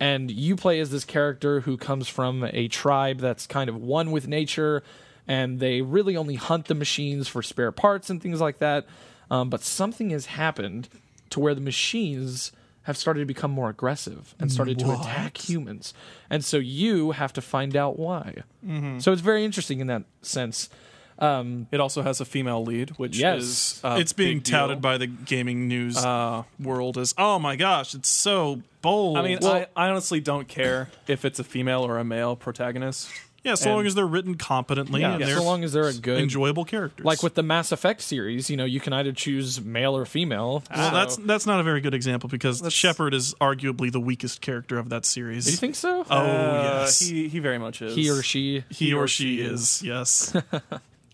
and 0.00 0.30
you 0.30 0.56
play 0.56 0.80
as 0.80 0.90
this 0.90 1.04
character 1.04 1.60
who 1.60 1.76
comes 1.76 2.08
from 2.08 2.44
a 2.52 2.68
tribe 2.68 3.18
that's 3.18 3.46
kind 3.46 3.68
of 3.68 3.76
one 3.76 4.10
with 4.10 4.26
nature 4.28 4.82
and 5.26 5.60
they 5.60 5.82
really 5.82 6.16
only 6.16 6.36
hunt 6.36 6.66
the 6.66 6.74
machines 6.74 7.28
for 7.28 7.42
spare 7.42 7.72
parts 7.72 8.08
and 8.10 8.22
things 8.22 8.40
like 8.40 8.58
that 8.58 8.86
Um, 9.30 9.50
but 9.50 9.62
something 9.62 10.10
has 10.10 10.26
happened 10.26 10.88
to 11.30 11.40
where 11.40 11.54
the 11.54 11.60
machines 11.60 12.52
have 12.82 12.96
started 12.96 13.20
to 13.20 13.26
become 13.26 13.50
more 13.50 13.68
aggressive 13.68 14.34
and 14.40 14.50
started 14.50 14.78
to 14.78 14.86
attack 14.98 15.36
humans, 15.36 15.92
and 16.30 16.42
so 16.42 16.56
you 16.56 17.10
have 17.12 17.32
to 17.34 17.42
find 17.42 17.76
out 17.76 17.98
why. 17.98 18.42
Mm-hmm. 18.66 19.00
So 19.00 19.12
it's 19.12 19.20
very 19.20 19.44
interesting 19.44 19.80
in 19.80 19.88
that 19.88 20.04
sense. 20.22 20.70
Um, 21.18 21.66
It 21.72 21.80
also 21.80 22.02
has 22.02 22.20
a 22.20 22.24
female 22.24 22.62
lead, 22.64 22.90
which 22.90 23.18
Yes. 23.18 23.42
is 23.42 23.80
a 23.84 23.98
it's 23.98 24.12
being 24.12 24.38
big 24.38 24.44
deal. 24.44 24.58
touted 24.58 24.80
by 24.80 24.98
the 24.98 25.06
gaming 25.08 25.66
news 25.68 25.96
Uh, 25.96 26.44
world 26.60 26.96
as 26.96 27.14
oh 27.18 27.38
my 27.38 27.56
gosh, 27.56 27.94
it's 27.94 28.08
so 28.10 28.62
bold. 28.82 29.18
I 29.18 29.22
mean, 29.22 29.38
I, 29.44 29.66
I 29.76 29.88
honestly 29.88 30.20
don't 30.20 30.46
care 30.46 30.90
if 31.08 31.24
it's 31.24 31.38
a 31.40 31.44
female 31.44 31.84
or 31.84 31.98
a 31.98 32.04
male 32.04 32.36
protagonist. 32.36 33.08
yeah, 33.44 33.54
so 33.54 33.72
long 33.74 33.86
as 33.86 33.94
they're 33.94 34.06
written 34.06 34.36
competently 34.36 35.00
yeah, 35.00 35.14
and 35.14 35.24
they're 35.24 35.36
so 35.38 35.42
long 35.42 35.64
as 35.64 35.72
they're 35.72 35.88
a 35.88 35.94
good 35.94 36.20
enjoyable 36.20 36.64
characters. 36.64 37.04
like 37.06 37.22
with 37.22 37.34
the 37.34 37.42
Mass 37.42 37.72
Effect 37.72 38.00
series, 38.02 38.50
you 38.50 38.56
know, 38.56 38.64
you 38.66 38.78
can 38.78 38.92
either 38.92 39.10
choose 39.12 39.60
male 39.60 39.96
or 39.96 40.04
female. 40.04 40.62
well, 40.74 40.90
So- 40.90 40.94
that's 40.96 41.16
that's 41.16 41.46
not 41.46 41.58
a 41.58 41.62
very 41.64 41.80
good 41.80 41.94
example 41.94 42.28
because 42.28 42.62
Shepard 42.72 43.12
is 43.14 43.34
arguably 43.40 43.90
the 43.90 44.00
weakest 44.00 44.40
character 44.40 44.78
of 44.78 44.88
that 44.90 45.04
series. 45.04 45.46
Do 45.46 45.50
you 45.52 45.56
think 45.56 45.74
so? 45.76 46.04
Oh 46.10 46.16
Uh, 46.16 46.80
yes, 46.82 47.00
he 47.00 47.28
he 47.28 47.38
very 47.40 47.58
much 47.58 47.80
is. 47.82 47.94
he 47.96 48.08
or 48.10 48.22
she. 48.22 48.64
he 48.70 48.92
or 48.92 49.08
she 49.08 49.40
is. 49.40 49.82
Yes. 49.82 50.36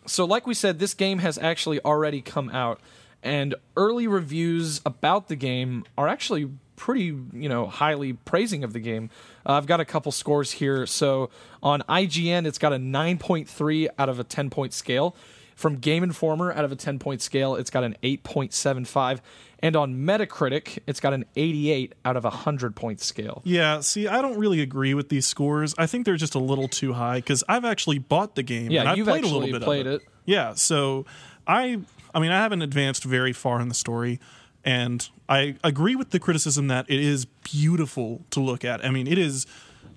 So, 0.07 0.25
like 0.25 0.47
we 0.47 0.55
said, 0.55 0.79
this 0.79 0.95
game 0.95 1.19
has 1.19 1.39
actually 1.39 1.81
already 1.81 2.21
come 2.21 2.51
out, 2.51 2.81
and 3.23 3.55
early 3.77 4.07
reviews 4.07 4.81
about 4.85 5.29
the 5.29 5.37
game 5.37 5.85
are 5.97 6.09
actually 6.09 6.51
pretty, 6.77 7.17
you 7.33 7.49
know, 7.49 7.67
highly 7.67 8.13
praising 8.13 8.65
of 8.65 8.73
the 8.73 8.81
game. 8.81 9.11
Uh, 9.47 9.53
I've 9.53 9.67
got 9.67 9.81
a 9.81 9.85
couple 9.85 10.13
scores 10.13 10.53
here. 10.53 10.87
So, 10.87 11.31
on 11.63 11.83
IGN, 11.89 12.47
it's 12.47 12.59
got 12.59 12.73
a 12.73 12.77
9.3 12.77 13.89
out 13.99 14.09
of 14.09 14.21
a 14.21 14.25
10 14.25 14.51
point 14.51 14.73
scale. 14.73 15.17
From 15.55 15.77
Game 15.77 16.03
Informer, 16.03 16.53
out 16.53 16.65
of 16.65 16.73
a 16.73 16.77
10 16.77 16.99
point 16.99 17.23
scale, 17.23 17.55
it's 17.57 17.71
got 17.71 17.85
an 17.85 17.97
8.75. 18.03 19.21
And 19.61 19.77
on 19.77 19.95
Metacritic, 19.95 20.81
it's 20.87 21.01
got 21.01 21.15
an 21.15 21.25
88 21.37 21.95
out 22.05 22.17
of 22.17 22.25
a 22.25 22.29
100 22.29 22.77
point 22.77 23.01
scale. 23.01 23.41
Yeah, 23.45 23.81
see, 23.81 24.07
I 24.09 24.21
don't 24.21 24.39
really 24.39 24.61
agree 24.61 24.95
with 24.95 25.09
these 25.09 25.27
scores. 25.27 25.75
I 25.79 25.87
think 25.87 26.05
they're 26.05 26.17
just 26.17 26.35
a 26.35 26.41
little 26.41 26.69
too 26.69 26.93
high 26.93 27.17
because 27.19 27.43
I've 27.49 27.65
actually 27.65 27.99
bought 27.99 28.35
the 28.35 28.43
game. 28.43 28.71
Yeah, 28.71 28.81
and 28.81 28.89
I've 28.91 28.99
you've 28.99 29.07
played 29.07 29.25
a 29.25 29.29
little 29.29 29.51
bit 29.51 29.63
played 29.63 29.87
of 29.87 29.95
it. 29.95 30.09
Yeah, 30.27 30.55
so 30.55 31.07
I, 31.47 31.79
I 32.15 32.21
mean, 32.21 32.31
I 32.31 32.39
haven't 32.43 32.63
advanced 32.63 33.05
very 33.05 33.33
far 33.33 33.61
in 33.61 33.69
the 33.69 33.75
story, 33.75 34.21
and 34.65 35.09
I 35.29 35.57
agree 35.63 35.97
with 35.97 36.11
the 36.11 36.21
criticism 36.21 36.69
that 36.69 36.87
it 36.89 37.01
is 37.01 37.25
beautiful 37.25 38.23
to 38.31 38.41
look 38.41 38.65
at. 38.65 38.85
I 38.85 38.91
mean, 38.91 39.07
it 39.07 39.19
is 39.19 39.47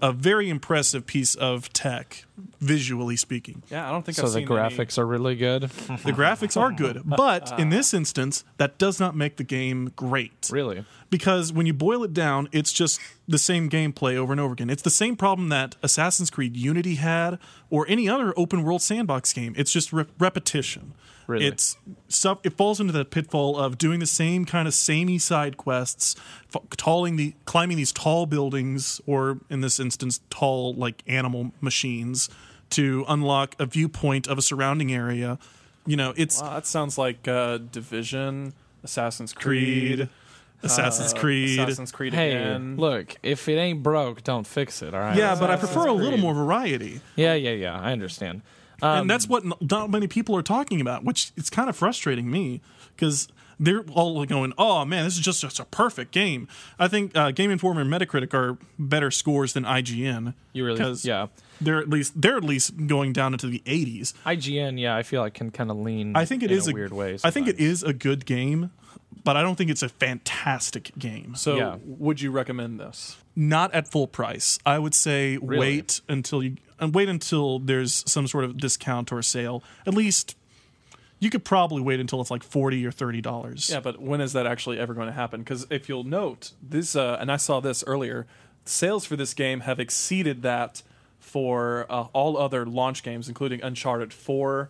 a 0.02 0.12
very 0.12 0.50
impressive 0.50 1.06
piece 1.06 1.36
of 1.36 1.72
tech, 1.74 2.26
visually 2.60 3.16
speaking. 3.16 3.64
Yeah, 3.70 3.88
I 3.88 3.92
don't 3.92 4.04
think 4.04 4.16
So 4.18 4.24
I've 4.24 4.30
the 4.30 4.40
seen 4.40 4.48
graphics 4.48 4.98
are 4.98 5.06
really 5.06 5.36
good. 5.36 5.64
The 5.88 6.14
graphics 6.14 6.60
are 6.60 6.72
good, 6.72 7.02
but 7.06 7.52
ah. 7.52 7.58
in 7.58 7.70
this 7.70 7.94
instance, 7.94 8.44
that 8.58 8.78
does 8.78 9.00
not 9.00 9.16
make 9.16 9.38
the 9.38 9.44
game 9.44 9.92
great 9.96 10.50
Really? 10.52 10.86
because 11.10 11.52
when 11.52 11.66
you 11.66 11.74
boil 11.74 12.04
it 12.04 12.14
down, 12.14 12.48
it's 12.52 12.72
just 12.72 13.00
the 13.28 13.38
same 13.38 13.70
gameplay 13.70 14.16
over 14.16 14.32
and 14.32 14.40
over 14.40 14.54
again. 14.54 14.70
It's 14.70 14.84
the 14.84 14.90
same 14.90 15.16
problem 15.16 15.50
that 15.50 15.76
Assassin's 15.82 16.30
Creed 16.30 16.56
Unity 16.56 16.96
had 16.96 17.40
or 17.70 17.86
any 17.90 18.08
other 18.08 18.34
open 18.38 18.64
world 18.64 18.82
sandbox 18.82 19.34
game. 19.34 19.54
It's 19.58 19.72
just 19.72 19.92
re- 19.92 20.06
repetition. 20.20 20.94
Really? 21.28 21.46
It's 21.46 21.76
stuff. 22.08 22.40
It 22.44 22.54
falls 22.58 22.80
into 22.80 22.94
the 22.94 23.04
pitfall 23.06 23.58
of 23.58 23.78
doing 23.78 24.00
the 24.00 24.06
same 24.08 24.46
kind 24.46 24.68
of 24.68 24.74
samey 24.74 25.18
side 25.20 25.58
quests, 25.58 26.16
f- 26.56 26.62
talling 26.78 27.18
the 27.18 27.36
climbing 27.46 27.76
these 27.78 27.92
tall 27.92 28.26
buildings, 28.26 29.02
or 29.06 29.40
in 29.50 29.60
this 29.62 29.80
instance, 29.80 30.22
tall 30.30 30.74
like 30.74 31.04
animal 31.06 31.52
machines 31.60 32.30
to 32.72 33.04
unlock 33.08 33.56
a 33.60 33.66
viewpoint 33.66 34.28
of 34.28 34.38
a 34.38 34.42
surrounding 34.42 34.94
area. 34.94 35.38
You 35.86 35.98
know, 35.98 36.14
it's 36.18 36.42
Wow, 36.42 36.54
that 36.56 36.66
sounds 36.66 36.98
like 36.98 37.28
uh, 37.28 37.58
Division, 37.58 38.54
Assassin's 38.84 39.34
Creed, 39.34 39.98
Creed, 39.98 40.10
Assassin's 40.64 41.14
uh, 41.14 41.18
Creed. 41.18 41.60
Assassin's 41.60 41.92
Creed 41.92 42.14
Hey, 42.14 42.32
again. 42.36 42.78
look, 42.78 43.16
if 43.24 43.48
it 43.48 43.54
ain't 43.58 43.84
broke, 43.84 44.24
don't 44.24 44.46
fix 44.48 44.82
it, 44.82 44.94
all 44.94 45.00
right? 45.02 45.16
yeah, 45.18 45.36
but 45.36 45.50
I 45.50 45.54
Assassin's 45.56 45.74
prefer 45.76 45.90
a 45.90 45.94
little 45.94 46.20
more 46.20 46.34
variety. 46.34 47.00
Yeah, 47.16 47.34
yeah, 47.36 47.52
yeah. 47.52 47.80
I 47.80 47.92
understand. 47.92 48.42
Um, 48.82 49.02
and 49.02 49.10
that's 49.10 49.28
what 49.28 49.44
not 49.62 49.90
many 49.90 50.08
people 50.08 50.36
are 50.36 50.44
talking 50.44 50.82
about, 50.82 51.04
which 51.04 51.32
it's 51.36 51.50
kind 51.50 51.70
of 51.70 51.76
frustrating 51.76 52.30
me 52.30 52.62
because 52.96 53.28
they're 53.60 53.84
all 53.92 54.24
going, 54.26 54.54
"Oh 54.58 54.86
man, 54.86 55.04
this 55.06 55.16
is 55.18 55.22
just, 55.22 55.42
just 55.42 55.60
a 55.60 55.66
perfect 55.66 56.12
game." 56.12 56.48
I 56.78 56.88
think 56.88 57.16
uh, 57.18 57.32
Game 57.32 57.50
Informer 57.50 57.82
and 57.82 57.92
Metacritic 57.92 58.34
are 58.34 58.58
better 58.78 59.10
scores 59.10 59.54
than 59.54 59.64
IGN. 59.64 60.34
You 60.54 60.66
really- 60.66 60.96
yeah. 61.04 61.28
They're 61.60 61.80
at 61.80 61.90
least 61.90 62.22
they're 62.22 62.38
at 62.38 62.44
least 62.44 62.86
going 62.88 63.14
down 63.14 63.34
into 63.34 63.48
the 63.48 63.64
80s. 63.66 64.14
IGN, 64.26 64.80
yeah, 64.80 64.96
I 64.96 65.02
feel 65.02 65.22
like 65.22 65.34
can 65.34 65.50
kind 65.50 65.72
of 65.72 65.78
lean. 65.78 66.16
I 66.16 66.24
think 66.26 66.44
it 66.44 66.52
in 66.52 66.58
is 66.58 66.68
a, 66.68 66.72
weird 66.72 66.94
way. 66.94 67.18
I 67.24 67.32
think 67.32 67.48
it 67.48 67.60
is 67.60 67.82
a 67.82 67.94
good 67.94 68.28
game, 68.28 68.70
but 69.24 69.36
I 69.38 69.42
don't 69.42 69.56
think 69.56 69.70
it's 69.70 69.84
a 69.84 69.90
fantastic 69.90 70.92
game. 70.98 71.36
So, 71.36 71.56
Yeah. 71.58 71.78
would 71.84 72.22
you 72.22 72.32
recommend 72.32 72.80
this? 72.80 73.18
not 73.40 73.72
at 73.74 73.88
full 73.88 74.08
price. 74.08 74.58
I 74.66 74.80
would 74.80 74.96
say 74.96 75.38
wait 75.38 76.02
until 76.10 76.42
you 76.42 76.58
and 76.80 76.94
wait 76.96 77.08
until 77.08 77.60
there's 77.60 78.04
some 78.10 78.28
sort 78.28 78.44
of 78.46 78.58
discount 78.58 79.12
or 79.12 79.22
sale. 79.22 79.64
At 79.86 79.94
least 79.94 80.36
you 81.20 81.30
could 81.30 81.46
probably 81.46 81.82
wait 81.82 82.00
until 82.00 82.20
it's 82.20 82.32
like 82.32 82.42
forty 82.42 82.84
or 82.86 82.92
thirty 82.92 83.22
dollars. 83.22 83.70
Yeah, 83.72 83.80
but 83.80 84.02
when 84.02 84.22
is 84.22 84.34
that 84.34 84.48
actually 84.48 84.80
ever 84.80 84.96
going 84.96 85.06
to 85.08 85.14
happen? 85.14 85.42
Because 85.42 85.68
if 85.70 85.88
you'll 85.88 86.04
note, 86.04 86.54
this, 86.62 86.96
uh, 86.96 87.18
and 87.20 87.32
I 87.32 87.38
saw 87.38 87.60
this 87.60 87.84
earlier, 87.86 88.26
sales 88.66 89.06
for 89.06 89.16
this 89.16 89.36
game 89.36 89.60
have 89.62 89.80
exceeded 89.80 90.42
that 90.42 90.82
for 91.20 91.86
uh, 91.90 92.06
all 92.14 92.38
other 92.38 92.66
launch 92.66 93.04
games, 93.04 93.28
including 93.28 93.62
Uncharted 93.62 94.14
4 94.14 94.70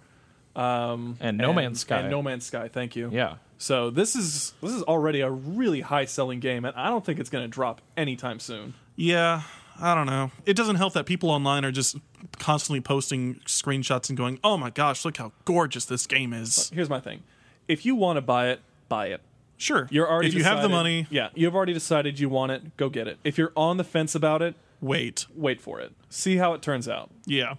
um, 0.56 1.17
And 1.21 1.38
No 1.38 1.54
Man's 1.54 1.82
Sky. 1.82 2.00
And 2.00 2.10
No 2.10 2.21
Man's 2.21 2.45
Sky, 2.45 2.67
thank 2.67 2.95
you. 2.95 3.10
Yeah. 3.13 3.36
So 3.57 3.89
this 3.89 4.15
is 4.15 4.53
this 4.61 4.71
is 4.71 4.83
already 4.83 5.21
a 5.21 5.29
really 5.29 5.81
high 5.81 6.05
selling 6.05 6.39
game, 6.39 6.65
and 6.65 6.75
I 6.75 6.89
don't 6.89 7.05
think 7.05 7.19
it's 7.19 7.29
going 7.29 7.43
to 7.43 7.47
drop 7.47 7.81
anytime 7.95 8.39
soon. 8.39 8.73
Yeah, 8.95 9.43
I 9.79 9.95
don't 9.95 10.05
know. 10.05 10.31
It 10.45 10.55
doesn't 10.55 10.75
help 10.75 10.93
that 10.93 11.05
people 11.05 11.29
online 11.29 11.65
are 11.65 11.71
just 11.71 11.97
constantly 12.39 12.81
posting 12.81 13.35
screenshots 13.45 14.09
and 14.09 14.17
going, 14.17 14.39
"Oh 14.43 14.57
my 14.57 14.69
gosh, 14.69 15.05
look 15.05 15.17
how 15.17 15.31
gorgeous 15.45 15.85
this 15.85 16.05
game 16.05 16.33
is." 16.33 16.69
Here's 16.73 16.89
my 16.89 16.99
thing: 16.99 17.23
if 17.67 17.85
you 17.85 17.95
want 17.95 18.17
to 18.17 18.21
buy 18.21 18.49
it, 18.49 18.61
buy 18.89 19.07
it. 19.07 19.21
Sure, 19.59 19.87
You're 19.89 20.07
already 20.07 20.27
if 20.27 20.35
you 20.35 20.43
have 20.43 20.61
the 20.61 20.69
money, 20.69 21.07
yeah, 21.09 21.29
you've 21.33 21.55
already 21.55 21.73
decided 21.73 22.19
you 22.19 22.29
want 22.29 22.51
it. 22.51 22.77
Go 22.77 22.89
get 22.89 23.07
it. 23.07 23.17
If 23.23 23.39
you're 23.39 23.53
on 23.55 23.77
the 23.77 23.83
fence 23.83 24.13
about 24.13 24.43
it, 24.43 24.53
wait. 24.81 25.25
wait 25.35 25.59
for 25.59 25.79
it. 25.79 25.93
See 26.09 26.37
how 26.37 26.53
it 26.53 26.61
turns 26.61 26.87
out. 26.87 27.09
Yeah. 27.25 27.55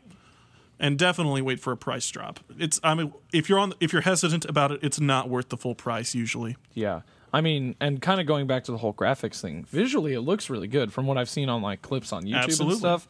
And 0.80 0.96
definitely 0.96 1.42
wait 1.42 1.58
for 1.58 1.72
a 1.72 1.76
price 1.76 2.08
drop. 2.08 2.40
It's 2.58 2.78
I 2.84 2.94
mean 2.94 3.12
if 3.32 3.48
you're 3.48 3.58
on 3.58 3.74
if 3.80 3.92
you're 3.92 4.02
hesitant 4.02 4.44
about 4.44 4.70
it, 4.72 4.80
it's 4.82 5.00
not 5.00 5.28
worth 5.28 5.48
the 5.48 5.56
full 5.56 5.74
price 5.74 6.14
usually. 6.14 6.56
Yeah. 6.74 7.00
I 7.32 7.40
mean, 7.40 7.74
and 7.80 8.00
kind 8.00 8.20
of 8.20 8.26
going 8.26 8.46
back 8.46 8.64
to 8.64 8.72
the 8.72 8.78
whole 8.78 8.94
graphics 8.94 9.40
thing, 9.40 9.64
visually 9.64 10.14
it 10.14 10.20
looks 10.20 10.48
really 10.48 10.68
good 10.68 10.92
from 10.92 11.06
what 11.06 11.18
I've 11.18 11.28
seen 11.28 11.48
on 11.48 11.62
like 11.62 11.82
clips 11.82 12.12
on 12.12 12.24
YouTube 12.24 12.44
Absolutely. 12.44 12.72
and 12.74 12.78
stuff. 12.78 13.08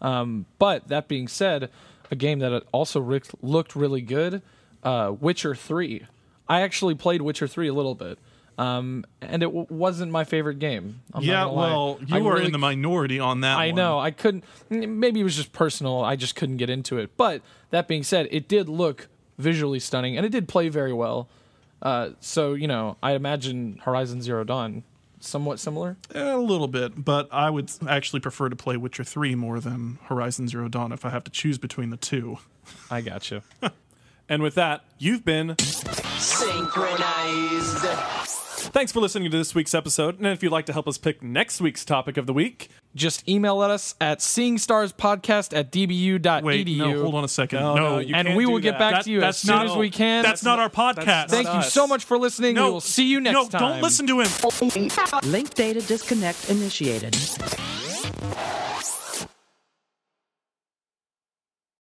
Um, 0.00 0.46
but 0.58 0.88
that 0.88 1.08
being 1.08 1.28
said, 1.28 1.70
a 2.10 2.16
game 2.16 2.38
that 2.38 2.62
also 2.72 3.00
ri- 3.00 3.20
looked 3.42 3.76
really 3.76 4.00
good, 4.00 4.42
uh, 4.82 5.12
Witcher 5.18 5.54
3. 5.54 6.06
I 6.48 6.62
actually 6.62 6.94
played 6.94 7.20
Witcher 7.20 7.46
3 7.46 7.68
a 7.68 7.74
little 7.74 7.94
bit. 7.94 8.18
Um, 8.58 9.04
and 9.22 9.42
it 9.42 9.46
w- 9.46 9.66
wasn't 9.70 10.10
my 10.10 10.24
favorite 10.24 10.58
game. 10.58 11.00
I'm 11.14 11.22
yeah, 11.22 11.44
gonna 11.44 11.52
lie. 11.52 11.68
well, 11.68 11.98
I 12.12 12.18
you 12.18 12.26
are 12.26 12.34
really 12.34 12.46
in 12.46 12.52
the 12.52 12.58
minority 12.58 13.20
on 13.20 13.42
that 13.42 13.56
I 13.56 13.68
one. 13.68 13.76
know. 13.76 13.98
I 14.00 14.10
couldn't. 14.10 14.44
Maybe 14.68 15.20
it 15.20 15.24
was 15.24 15.36
just 15.36 15.52
personal. 15.52 16.02
I 16.02 16.16
just 16.16 16.34
couldn't 16.34 16.56
get 16.56 16.68
into 16.68 16.98
it. 16.98 17.16
But 17.16 17.42
that 17.70 17.86
being 17.86 18.02
said, 18.02 18.26
it 18.32 18.48
did 18.48 18.68
look 18.68 19.06
visually 19.38 19.78
stunning, 19.78 20.16
and 20.16 20.26
it 20.26 20.30
did 20.30 20.48
play 20.48 20.68
very 20.68 20.92
well. 20.92 21.28
Uh, 21.80 22.10
so 22.20 22.54
you 22.54 22.66
know, 22.66 22.96
I 23.00 23.12
imagine 23.12 23.78
Horizon 23.84 24.22
Zero 24.22 24.42
Dawn 24.42 24.82
somewhat 25.20 25.60
similar. 25.60 25.96
A 26.14 26.36
little 26.36 26.68
bit, 26.68 27.04
but 27.04 27.28
I 27.32 27.50
would 27.50 27.70
actually 27.88 28.20
prefer 28.20 28.48
to 28.48 28.56
play 28.56 28.76
Witcher 28.76 29.04
3 29.04 29.34
more 29.36 29.60
than 29.60 29.98
Horizon 30.04 30.48
Zero 30.48 30.68
Dawn 30.68 30.90
if 30.92 31.04
I 31.04 31.10
have 31.10 31.24
to 31.24 31.30
choose 31.30 31.58
between 31.58 31.90
the 31.90 31.96
two. 31.96 32.38
I 32.90 33.00
got 33.02 33.30
you. 33.30 33.42
And 34.30 34.42
with 34.42 34.56
that, 34.56 34.84
you've 34.98 35.24
been 35.24 35.56
Synchronized. 36.18 37.86
Thanks 38.58 38.92
for 38.92 39.00
listening 39.00 39.30
to 39.30 39.36
this 39.36 39.54
week's 39.54 39.74
episode. 39.74 40.18
And 40.18 40.26
if 40.26 40.42
you'd 40.42 40.52
like 40.52 40.66
to 40.66 40.72
help 40.72 40.88
us 40.88 40.98
pick 40.98 41.22
next 41.22 41.60
week's 41.60 41.84
topic 41.84 42.16
of 42.16 42.26
the 42.26 42.32
week, 42.32 42.68
just 42.94 43.26
email 43.28 43.62
at 43.62 43.70
us 43.70 43.94
at 44.00 44.20
seeing-stars-podcast 44.20 45.56
at 45.56 45.70
dbu.edu. 45.72 46.42
Wait, 46.42 46.66
no, 46.76 47.02
hold 47.02 47.14
on 47.14 47.24
a 47.24 47.28
second. 47.28 47.60
No, 47.60 47.74
No, 47.74 47.88
no, 47.94 47.98
you 47.98 48.14
and 48.14 48.26
can't 48.26 48.36
we 48.36 48.46
will 48.46 48.58
get 48.58 48.72
that. 48.72 48.78
back 48.78 48.92
That- 48.94 49.04
to 49.04 49.10
you 49.12 49.22
as 49.22 49.38
soon 49.38 49.56
not- 49.56 49.66
as 49.66 49.76
we 49.76 49.90
can. 49.90 50.22
that's 50.22 50.42
not 50.42 50.58
our 50.58 50.68
podcast. 50.68 51.04
that's 51.04 51.32
Thank 51.32 51.46
not 51.46 51.54
you 51.54 51.58
us. 51.60 51.72
so 51.72 51.86
much 51.86 52.04
for 52.04 52.18
listening. 52.18 52.54
no, 52.56 52.66
we 52.66 52.70
will 52.72 52.80
see 52.80 53.06
you 53.06 53.20
next 53.20 53.34
no, 53.34 53.48
time. 53.48 53.60
don't 53.60 53.80
listen 53.82 54.06
to 54.08 54.20
him. 54.20 54.28
Link 55.30 55.54
data 55.54 55.80
disconnect 55.80 56.50
initiated. 56.50 57.16